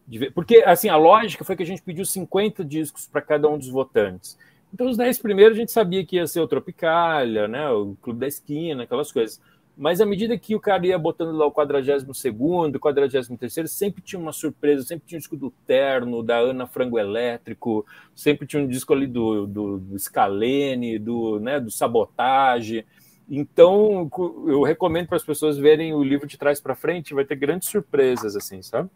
[0.08, 3.48] De ver porque, assim, a lógica foi que a gente pediu 50 discos para cada
[3.50, 4.38] um dos votantes.
[4.74, 8.20] Então, os 10 primeiros a gente sabia que ia ser o Tropicália, né, o Clube
[8.20, 9.42] da Esquina, aquelas coisas.
[9.80, 14.34] Mas à medida que o cara ia botando lá o 42º, 43º, sempre tinha uma
[14.34, 18.92] surpresa, sempre tinha um disco do Terno, da Ana Frango Elétrico, sempre tinha um disco
[18.92, 22.86] ali do, do, do Scalene, do, né, do Sabotage.
[23.30, 24.12] Então,
[24.48, 27.70] eu recomendo para as pessoas verem o livro de trás para frente, vai ter grandes
[27.70, 28.90] surpresas, assim, sabe?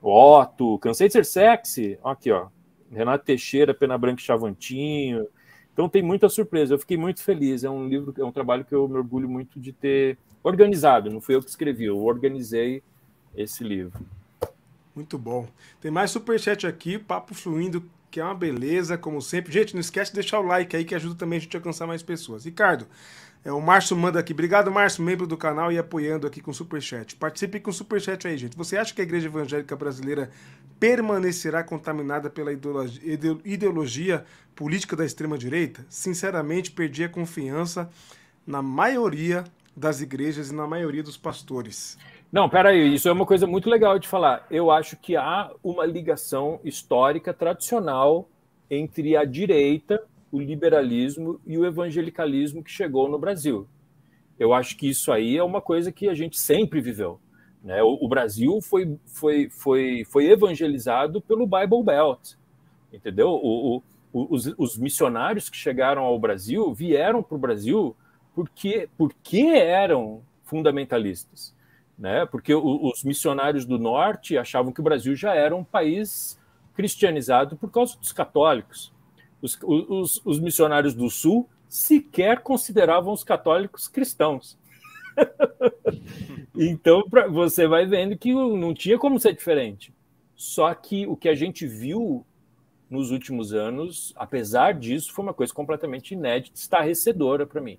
[0.00, 2.46] Otto, Cansei de Ser Sexy, aqui, ó.
[2.90, 5.28] Renato Teixeira, Pena Branca e Chavantinho.
[5.72, 6.74] Então tem muita surpresa.
[6.74, 7.64] Eu fiquei muito feliz.
[7.64, 11.20] É um livro, é um trabalho que eu me orgulho muito de ter organizado, não
[11.20, 12.82] fui eu que escrevi, eu organizei
[13.36, 14.00] esse livro.
[14.94, 15.46] Muito bom.
[15.80, 19.52] Tem mais superchat aqui, papo fluindo, que é uma beleza, como sempre.
[19.52, 21.86] Gente, não esquece de deixar o like aí, que ajuda também a gente a alcançar
[21.86, 22.44] mais pessoas.
[22.44, 22.86] Ricardo,
[23.44, 24.32] é, o Márcio manda aqui.
[24.32, 27.16] Obrigado, Márcio, membro do canal e apoiando aqui com o superchat.
[27.16, 28.56] Participe com o superchat aí, gente.
[28.56, 30.30] Você acha que a igreja evangélica brasileira
[30.78, 34.24] permanecerá contaminada pela ideologia, ideologia
[34.54, 35.86] política da extrema-direita?
[35.88, 37.90] Sinceramente, perdi a confiança
[38.46, 41.96] na maioria das igrejas e na maioria dos pastores.
[42.30, 44.46] Não, peraí, isso é uma coisa muito legal de falar.
[44.50, 48.28] Eu acho que há uma ligação histórica tradicional
[48.70, 53.66] entre a direita, o liberalismo e o evangelicalismo que chegou no Brasil.
[54.38, 57.20] Eu acho que isso aí é uma coisa que a gente sempre viveu.
[57.62, 57.82] Né?
[57.82, 62.34] O, o Brasil foi, foi, foi, foi evangelizado pelo Bible Belt,
[62.92, 63.28] entendeu?
[63.28, 67.94] O, o, os, os missionários que chegaram ao Brasil vieram para o Brasil
[68.34, 71.54] porque, porque eram fundamentalistas.
[71.98, 72.24] Né?
[72.24, 76.40] Porque os missionários do norte achavam que o Brasil já era um país
[76.74, 78.90] cristianizado por causa dos católicos.
[79.42, 84.58] Os, os, os missionários do sul sequer consideravam os católicos cristãos.
[86.56, 89.92] então, pra, você vai vendo que não tinha como ser diferente.
[90.36, 92.24] Só que o que a gente viu
[92.88, 97.78] nos últimos anos, apesar disso, foi uma coisa completamente inédita, estarrecedora para mim.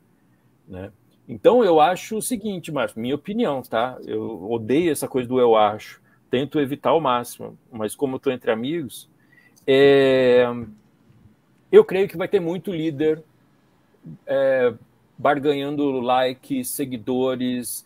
[0.67, 0.91] Né?
[1.27, 3.97] Então eu acho o seguinte, Márcio, minha opinião, tá?
[4.05, 8.31] Eu odeio essa coisa do eu acho, tento evitar ao máximo, mas como eu estou
[8.31, 9.09] entre amigos,
[9.67, 10.45] é...
[11.71, 13.23] eu creio que vai ter muito líder
[14.27, 14.73] é,
[15.17, 17.85] barganhando likes, seguidores,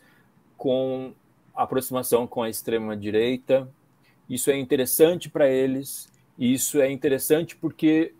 [0.58, 1.14] com
[1.54, 3.68] aproximação com a extrema direita.
[4.30, 6.12] Isso é interessante para eles.
[6.38, 8.14] Isso é interessante porque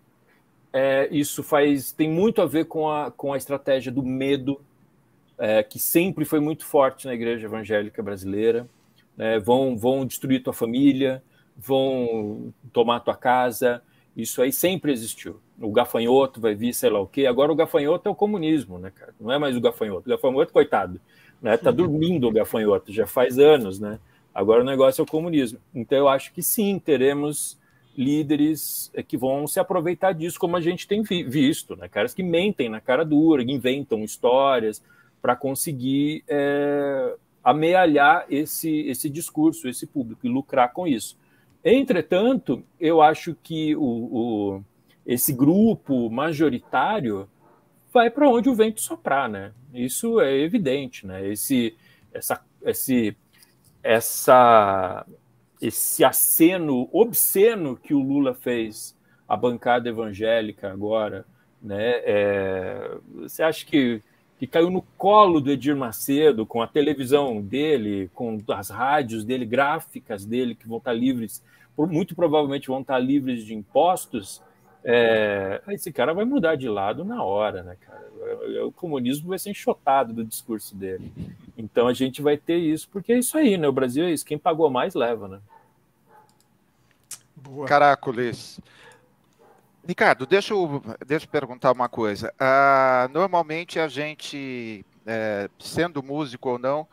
[0.72, 4.60] é, isso faz tem muito a ver com a, com a estratégia do medo,
[5.38, 8.68] é, que sempre foi muito forte na igreja evangélica brasileira.
[9.18, 11.22] É, vão, vão destruir tua família,
[11.56, 13.82] vão tomar tua casa.
[14.16, 15.40] Isso aí sempre existiu.
[15.60, 17.26] O gafanhoto vai vir, sei lá o quê.
[17.26, 19.14] Agora o gafanhoto é o comunismo, né, cara?
[19.20, 20.08] Não é mais o gafanhoto.
[20.08, 20.98] O gafanhoto, coitado,
[21.40, 21.56] né?
[21.58, 23.98] Tá dormindo o gafanhoto, já faz anos, né?
[24.34, 25.58] Agora o negócio é o comunismo.
[25.74, 27.58] Então eu acho que sim, teremos
[27.96, 31.88] líderes é, que vão se aproveitar disso, como a gente tem visto, né?
[31.88, 34.82] caras que mentem na cara dura, inventam histórias
[35.22, 41.16] para conseguir é, amealhar esse, esse discurso, esse público e lucrar com isso.
[41.68, 44.64] Entretanto, eu acho que o, o
[45.04, 47.28] esse grupo majoritário
[47.92, 49.52] vai para onde o vento soprar, né?
[49.74, 51.26] Isso é evidente, né?
[51.28, 51.76] Esse,
[52.14, 53.16] essa, esse,
[53.82, 55.04] essa,
[55.60, 58.96] esse aceno obsceno que o Lula fez
[59.28, 61.26] à bancada evangélica agora,
[61.60, 61.94] né?
[62.04, 64.00] É, você acha que
[64.38, 69.46] que caiu no colo do Edir Macedo, com a televisão dele, com as rádios dele,
[69.46, 71.42] gráficas dele, que vão estar livres,
[71.76, 74.42] muito provavelmente vão estar livres de impostos,
[74.88, 78.06] é, esse cara vai mudar de lado na hora, né, cara?
[78.64, 81.12] O comunismo vai ser enxotado do discurso dele.
[81.58, 83.66] Então a gente vai ter isso, porque é isso aí, né?
[83.66, 85.40] O Brasil é isso, quem pagou mais leva, né?
[87.34, 87.66] Boa.
[87.66, 88.60] Caracoles.
[89.86, 92.32] Ricardo, deixa eu, deixa eu perguntar uma coisa.
[92.34, 96.86] Uh, normalmente a gente, é, sendo músico ou não,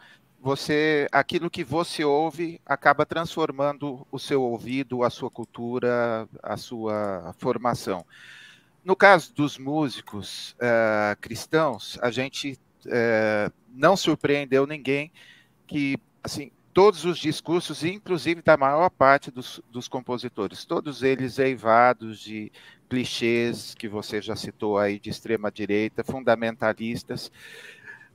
[0.44, 7.34] você, aquilo que você ouve acaba transformando o seu ouvido, a sua cultura, a sua
[7.38, 8.06] formação.
[8.84, 15.14] No caso dos músicos uh, cristãos, a gente uh, não surpreendeu ninguém
[15.66, 22.20] que, assim, todos os discursos, inclusive da maior parte dos, dos compositores, todos eles eivados
[22.20, 22.52] de
[22.90, 27.32] clichês que você já citou aí de extrema direita, fundamentalistas.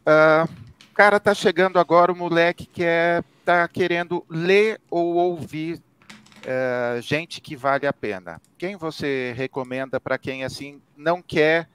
[0.03, 0.68] Uh,
[0.99, 7.41] cara, tá chegando agora o moleque que é tá querendo ler ou ouvir uh, gente
[7.41, 8.43] que vale a pena.
[8.59, 11.69] Quem você recomenda para quem assim não quer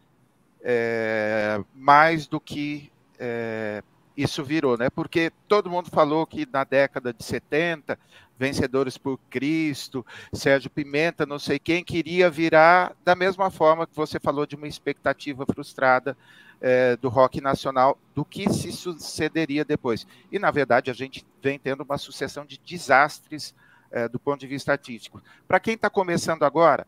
[0.59, 3.81] uh, mais do que eh,
[4.17, 4.89] isso virou, né?
[4.89, 7.97] Porque todo mundo falou que na década de 70,
[8.37, 14.19] Vencedores por Cristo, Sérgio Pimenta, não sei quem, queria virar da mesma forma que você
[14.19, 16.17] falou de uma expectativa frustrada
[16.63, 20.07] é, do rock nacional, do que se sucederia depois.
[20.31, 23.53] E, na verdade, a gente vem tendo uma sucessão de desastres
[23.91, 25.21] é, do ponto de vista artístico.
[25.45, 26.87] Para quem está começando agora,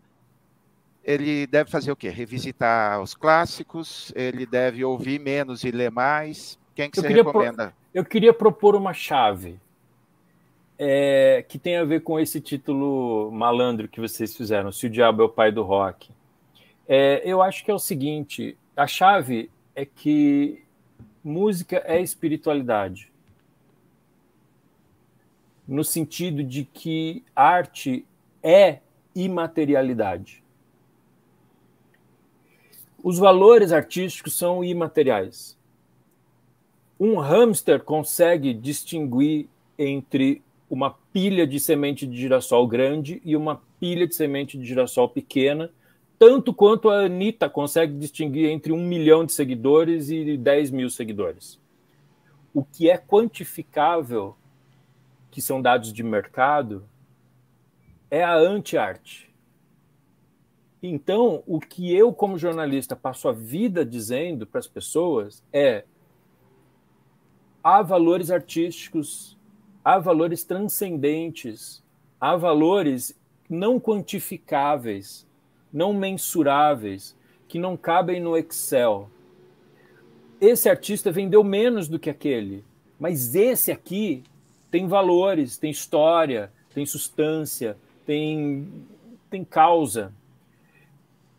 [1.04, 2.08] ele deve fazer o quê?
[2.10, 7.68] Revisitar os clássicos, ele deve ouvir menos e ler mais, quem que eu você recomenda?
[7.68, 7.76] Pro...
[7.94, 9.60] Eu queria propor uma chave
[10.80, 15.22] é, que tem a ver com esse título malandro que vocês fizeram, Se o Diabo
[15.22, 16.12] é o Pai do Rock.
[16.88, 20.64] É, eu acho que é o seguinte: a chave é que
[21.24, 23.12] música é espiritualidade.
[25.68, 28.06] No sentido de que arte
[28.42, 28.80] é
[29.16, 30.44] imaterialidade.
[33.04, 35.58] Os valores artísticos são imateriais
[37.00, 39.48] um hamster consegue distinguir
[39.78, 45.10] entre uma pilha de semente de girassol grande e uma pilha de semente de girassol
[45.10, 45.70] pequena,
[46.18, 51.60] tanto quanto a Anitta consegue distinguir entre um milhão de seguidores e 10 mil seguidores.
[52.54, 54.36] O que é quantificável,
[55.30, 56.88] que são dados de mercado,
[58.10, 59.34] é a anti-arte.
[60.82, 65.84] Então, o que eu, como jornalista, passo a vida dizendo para as pessoas é
[67.64, 69.38] há valores artísticos,
[69.84, 71.84] há valores transcendentes,
[72.22, 75.28] há valores não quantificáveis,
[75.76, 77.14] não mensuráveis,
[77.50, 79.10] que não cabem no Excel.
[80.40, 82.64] Esse artista vendeu menos do que aquele,
[82.98, 84.24] mas esse aqui
[84.72, 88.68] tem valores, tem história, tem substância, tem,
[89.30, 90.14] tem causa.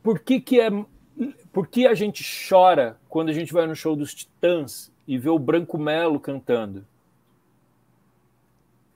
[0.03, 0.71] Por que, que é
[1.51, 5.31] por que a gente chora quando a gente vai no show dos Titãs e ver
[5.31, 6.85] o Branco Melo cantando.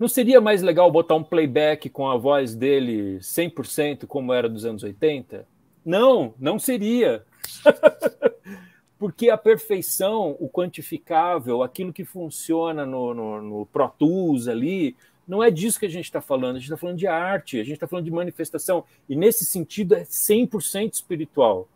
[0.01, 4.65] Não seria mais legal botar um playback com a voz dele 100% como era dos
[4.65, 5.47] anos 80?
[5.85, 7.23] Não, não seria.
[8.99, 14.97] Porque a perfeição, o quantificável, aquilo que funciona no, no, no Pro Tools ali,
[15.29, 16.57] não é disso que a gente está falando.
[16.57, 18.85] A gente está falando de arte, a gente está falando de manifestação.
[19.07, 21.69] E nesse sentido é 100% espiritual.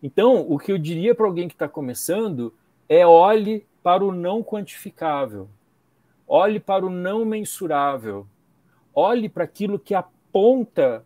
[0.00, 2.54] Então, o que eu diria para alguém que está começando
[2.88, 5.48] é olhe para o não quantificável,
[6.32, 8.24] olhe para o não mensurável,
[8.94, 11.04] olhe para aquilo que aponta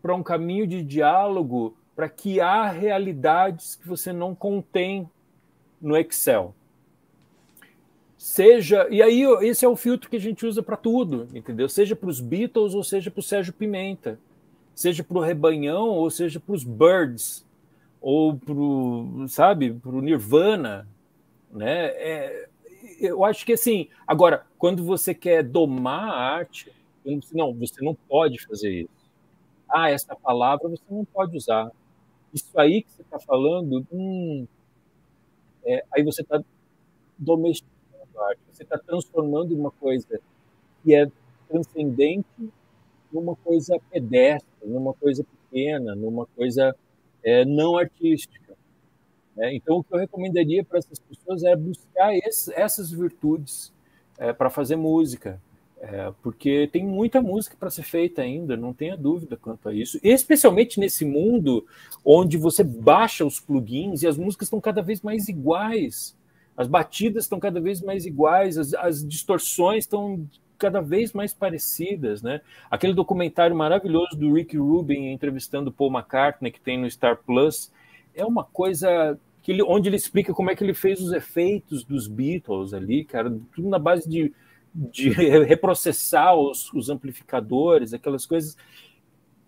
[0.00, 5.06] para um caminho de diálogo para que há realidades que você não contém
[5.78, 6.54] no Excel.
[8.16, 11.68] Seja, e aí esse é o filtro que a gente usa para tudo, entendeu?
[11.68, 14.18] Seja para os Beatles ou seja para o Sérgio Pimenta,
[14.74, 17.44] seja para o Rebanhão ou seja para os Birds,
[18.00, 20.88] ou para o, sabe, para o Nirvana,
[21.52, 21.88] né?
[21.88, 22.48] É,
[23.06, 26.72] eu acho que assim, agora, quando você quer domar a arte,
[27.32, 29.10] não, você não pode fazer isso.
[29.68, 31.70] Ah, essa palavra você não pode usar.
[32.32, 34.46] Isso aí que você está falando, hum,
[35.64, 36.42] é, aí você está
[37.18, 40.20] domesticando a arte, você está transformando uma coisa
[40.82, 41.10] que é
[41.48, 42.26] transcendente
[43.12, 46.74] numa coisa pedestre, numa coisa pequena, numa coisa
[47.22, 48.56] é, não artística.
[49.36, 49.54] Né?
[49.54, 53.72] Então, o que eu recomendaria para essas pessoas é buscar esse, essas virtudes
[54.18, 55.40] é, para fazer música,
[55.80, 59.98] é, porque tem muita música para ser feita ainda, não tenha dúvida quanto a isso.
[60.02, 61.66] Especialmente nesse mundo
[62.04, 66.16] onde você baixa os plugins e as músicas estão cada vez mais iguais,
[66.56, 70.24] as batidas estão cada vez mais iguais, as, as distorções estão
[70.56, 72.40] cada vez mais parecidas, né?
[72.70, 77.72] Aquele documentário maravilhoso do Rick Rubin entrevistando Paul McCartney que tem no Star Plus
[78.14, 81.84] é uma coisa que ele, onde ele explica como é que ele fez os efeitos
[81.84, 84.32] dos Beatles ali, cara, tudo na base de,
[84.74, 88.56] de reprocessar os, os amplificadores, aquelas coisas.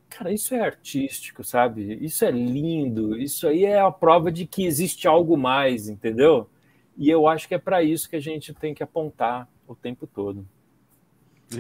[0.09, 1.99] Cara, isso é artístico, sabe?
[2.01, 3.17] Isso é lindo.
[3.19, 6.49] Isso aí é a prova de que existe algo mais, entendeu?
[6.97, 10.07] E eu acho que é para isso que a gente tem que apontar o tempo
[10.07, 10.47] todo.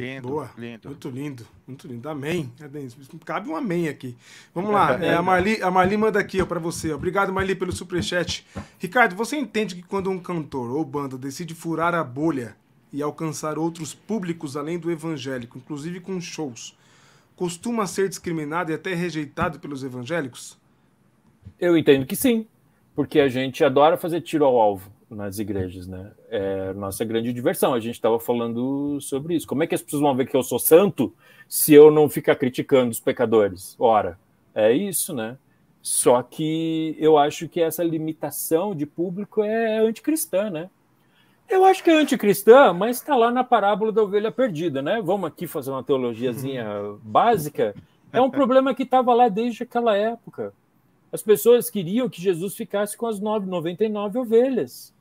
[0.01, 0.51] Lindo, Boa.
[0.57, 0.89] lindo.
[0.89, 2.09] Muito lindo, muito lindo.
[2.09, 2.53] Amém.
[3.25, 4.17] Cabe um amém aqui.
[4.55, 5.03] Vamos lá.
[5.03, 6.93] É, a, Marli, a Marli manda aqui para você.
[6.93, 8.47] Obrigado, Marli, pelo superchat.
[8.79, 12.57] Ricardo, você entende que quando um cantor ou banda decide furar a bolha
[12.93, 16.77] e alcançar outros públicos além do evangélico, inclusive com shows,
[17.35, 20.57] costuma ser discriminado e até rejeitado pelos evangélicos?
[21.59, 22.47] Eu entendo que sim,
[22.95, 26.13] porque a gente adora fazer tiro ao alvo nas igrejas, né?
[26.29, 27.75] É nossa grande diversão.
[27.75, 29.47] A gente estava falando sobre isso.
[29.47, 31.13] Como é que as pessoas vão ver que eu sou santo
[31.49, 33.77] se eu não ficar criticando os pecadores?
[33.79, 34.19] Ora,
[34.55, 35.37] é isso, né?
[35.83, 40.71] Só que eu acho que essa limitação de público é anticristã, né?
[41.47, 45.03] Eu acho que é anticristã, mas está lá na parábola da ovelha perdida, né?
[45.05, 46.65] Vamos aqui fazer uma teologiazinha
[47.03, 47.75] básica.
[48.11, 50.55] É um problema que estava lá desde aquela época.
[51.13, 54.94] As pessoas queriam que Jesus ficasse com as 99 ovelhas.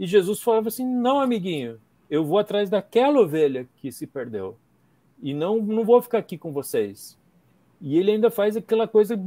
[0.00, 1.78] E Jesus falava assim: não, amiguinho,
[2.08, 4.56] eu vou atrás daquela ovelha que se perdeu.
[5.22, 7.18] E não, não vou ficar aqui com vocês.
[7.78, 9.20] E ele ainda faz aquela coisa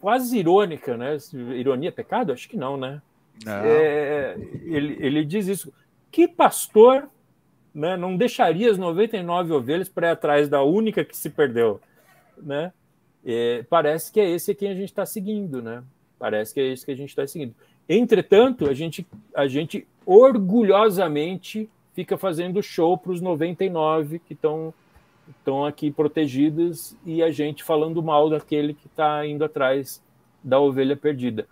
[0.00, 1.16] quase irônica, né?
[1.54, 2.32] Ironia é pecado?
[2.32, 3.00] Acho que não, né?
[3.44, 3.52] Não.
[3.52, 5.72] É, ele, ele diz isso.
[6.10, 7.08] Que pastor
[7.72, 11.80] né, não deixaria as 99 ovelhas para ir atrás da única que se perdeu?
[12.36, 12.72] Né?
[13.24, 15.84] É, parece que é esse quem a gente está seguindo, né?
[16.18, 17.54] Parece que é esse que a gente está seguindo.
[17.88, 24.72] Entretanto, a gente, a gente orgulhosamente fica fazendo show para os 99 que estão
[25.28, 30.02] estão aqui protegidos e a gente falando mal daquele que está indo atrás
[30.42, 31.46] da ovelha perdida.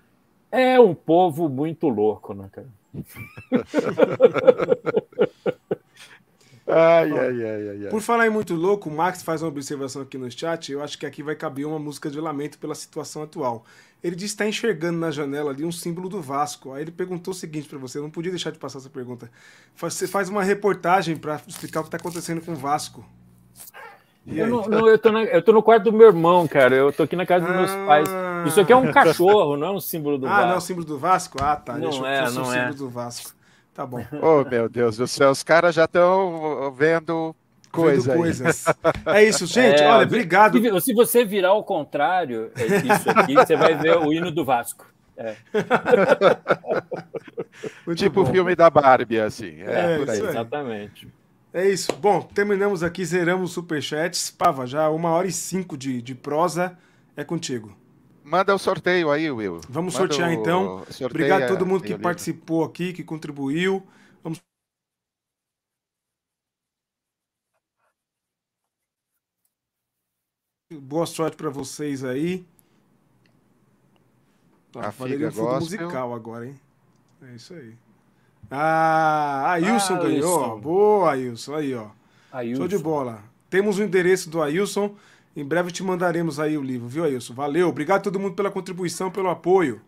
[0.51, 2.67] É um povo muito louco, né, cara?
[6.73, 10.17] Ai, ai, ai, ai, Por falar em muito louco, o Max faz uma observação aqui
[10.17, 10.73] no chat.
[10.73, 13.65] Eu acho que aqui vai caber uma música de lamento pela situação atual.
[14.03, 16.73] Ele diz que está enxergando na janela ali um símbolo do Vasco.
[16.73, 19.31] Aí ele perguntou o seguinte para você, eu não podia deixar de passar essa pergunta.
[19.77, 23.05] Você faz uma reportagem para explicar o que está acontecendo com o Vasco.
[24.27, 26.75] Eu, não, não, eu, tô na, eu tô no quarto do meu irmão, cara.
[26.75, 27.87] Eu tô aqui na casa dos meus ah.
[27.87, 28.09] pais.
[28.47, 30.43] Isso aqui é um cachorro, não é um símbolo do ah, Vasco.
[30.43, 31.39] Ah, não é um símbolo do Vasco?
[31.43, 31.77] Ah, tá.
[31.77, 32.59] Não é, não é.
[32.59, 33.40] símbolo do Vasco.
[33.81, 34.05] Tá bom.
[34.21, 37.35] Oh, meu Deus do céu, os caras já estão vendo
[37.73, 38.67] coisa coisas.
[39.07, 39.83] É isso, gente.
[39.83, 40.61] É, olha, obrigado.
[40.83, 44.87] Se você virar ao contrário, é isso aqui, você vai ver o hino do Vasco.
[45.17, 45.35] É.
[47.95, 49.63] tipo o filme da Barbie, assim.
[49.63, 50.21] É, é por aí.
[50.21, 51.09] Exatamente.
[51.53, 51.93] É isso.
[51.95, 54.31] Bom, terminamos aqui, zeramos superchats.
[54.31, 56.77] Pava, já uma hora e cinco de, de prosa.
[57.17, 57.75] É contigo.
[58.31, 59.61] Manda o sorteio aí, Will.
[59.69, 60.87] Vamos Manda sortear então.
[61.05, 63.85] Obrigado a todo mundo que participou aqui, que contribuiu.
[64.23, 64.39] Vamos
[70.73, 72.47] Boa sorte para vocês aí.
[74.71, 76.61] Tá, a Figa um fundo musical agora, hein?
[77.23, 77.75] É isso aí.
[78.49, 80.45] Ah, Ailson ah, ganhou.
[80.45, 80.61] Ailson.
[80.61, 81.55] Boa, Ailson.
[81.57, 81.89] Aí, ó.
[82.31, 82.61] Ailson.
[82.61, 83.25] Show de bola.
[83.51, 84.95] Temos o endereço do Ailson.
[85.35, 87.35] Em breve te mandaremos aí o livro, viu, Ailson?
[87.35, 87.69] Valeu.
[87.69, 89.81] Obrigado a todo mundo pela contribuição, pelo apoio.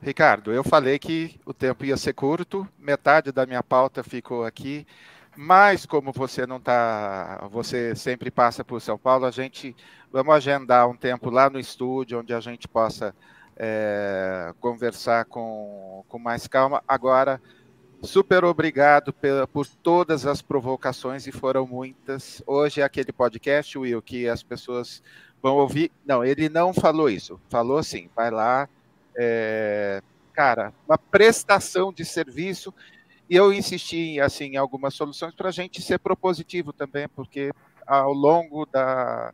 [0.00, 4.86] Ricardo, eu falei que o tempo ia ser curto, metade da minha pauta ficou aqui,
[5.36, 9.76] mas como você não está, você sempre passa por São Paulo, a gente
[10.10, 13.14] vamos agendar um tempo lá no estúdio onde a gente possa
[13.56, 16.82] é, conversar com, com mais calma.
[16.88, 17.40] Agora,
[18.02, 22.42] Super obrigado pela, por todas as provocações, e foram muitas.
[22.46, 25.02] Hoje é aquele podcast, Will, que as pessoas
[25.42, 25.92] vão ouvir.
[26.06, 27.38] Não, ele não falou isso.
[27.50, 28.66] Falou assim: vai lá,
[29.14, 32.72] é, cara, uma prestação de serviço.
[33.28, 37.52] E eu insisti assim, em algumas soluções para a gente ser propositivo também, porque
[37.86, 39.32] ao longo da,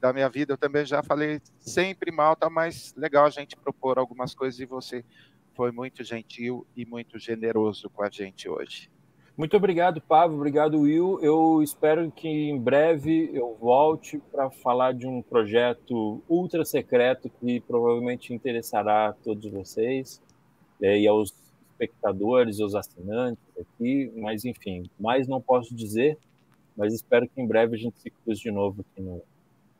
[0.00, 3.98] da minha vida eu também já falei sempre mal, tá mais legal a gente propor
[3.98, 5.04] algumas coisas e você
[5.56, 8.90] foi muito gentil e muito generoso com a gente hoje.
[9.36, 10.36] Muito obrigado, Pablo.
[10.36, 11.18] Obrigado, Will.
[11.20, 17.60] Eu espero que em breve eu volte para falar de um projeto ultra secreto que
[17.60, 20.22] provavelmente interessará a todos vocês
[20.80, 21.34] e aos
[21.70, 24.10] espectadores, aos assinantes aqui.
[24.16, 26.16] Mas, enfim, mais não posso dizer,
[26.74, 29.22] mas espero que em breve a gente se cruze de novo aqui no,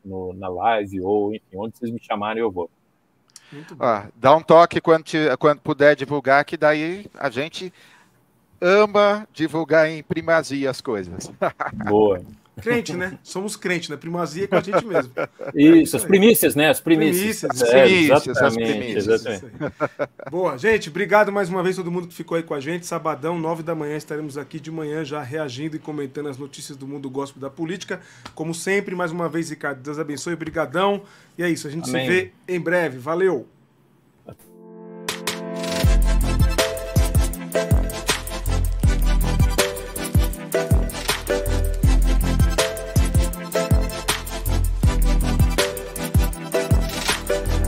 [0.05, 2.69] no na live ou, enfim, onde vocês me chamarem eu vou.
[3.79, 7.73] Ah, dá um toque quando, te, quando puder divulgar, que daí a gente
[8.59, 11.31] ama divulgar em primazia as coisas.
[11.87, 12.21] Boa.
[12.61, 13.17] Crente, né?
[13.23, 13.97] Somos crente, né?
[13.97, 15.11] Primazia é com a gente mesmo.
[15.53, 16.69] Isso, as primícias, né?
[16.69, 17.41] As primícias.
[17.41, 19.07] Primícias, é, primícias, exatamente, as primícias.
[19.07, 20.11] exatamente.
[20.31, 22.85] Boa, gente, obrigado mais uma vez todo mundo que ficou aí com a gente.
[22.85, 26.87] Sabadão, nove da manhã, estaremos aqui de manhã já reagindo e comentando as notícias do
[26.87, 28.01] mundo gospel da política.
[28.33, 31.03] Como sempre, mais uma vez, Ricardo, Deus abençoe, brigadão.
[31.37, 32.05] E é isso, a gente Amém.
[32.05, 32.97] se vê em breve.
[32.97, 33.47] Valeu!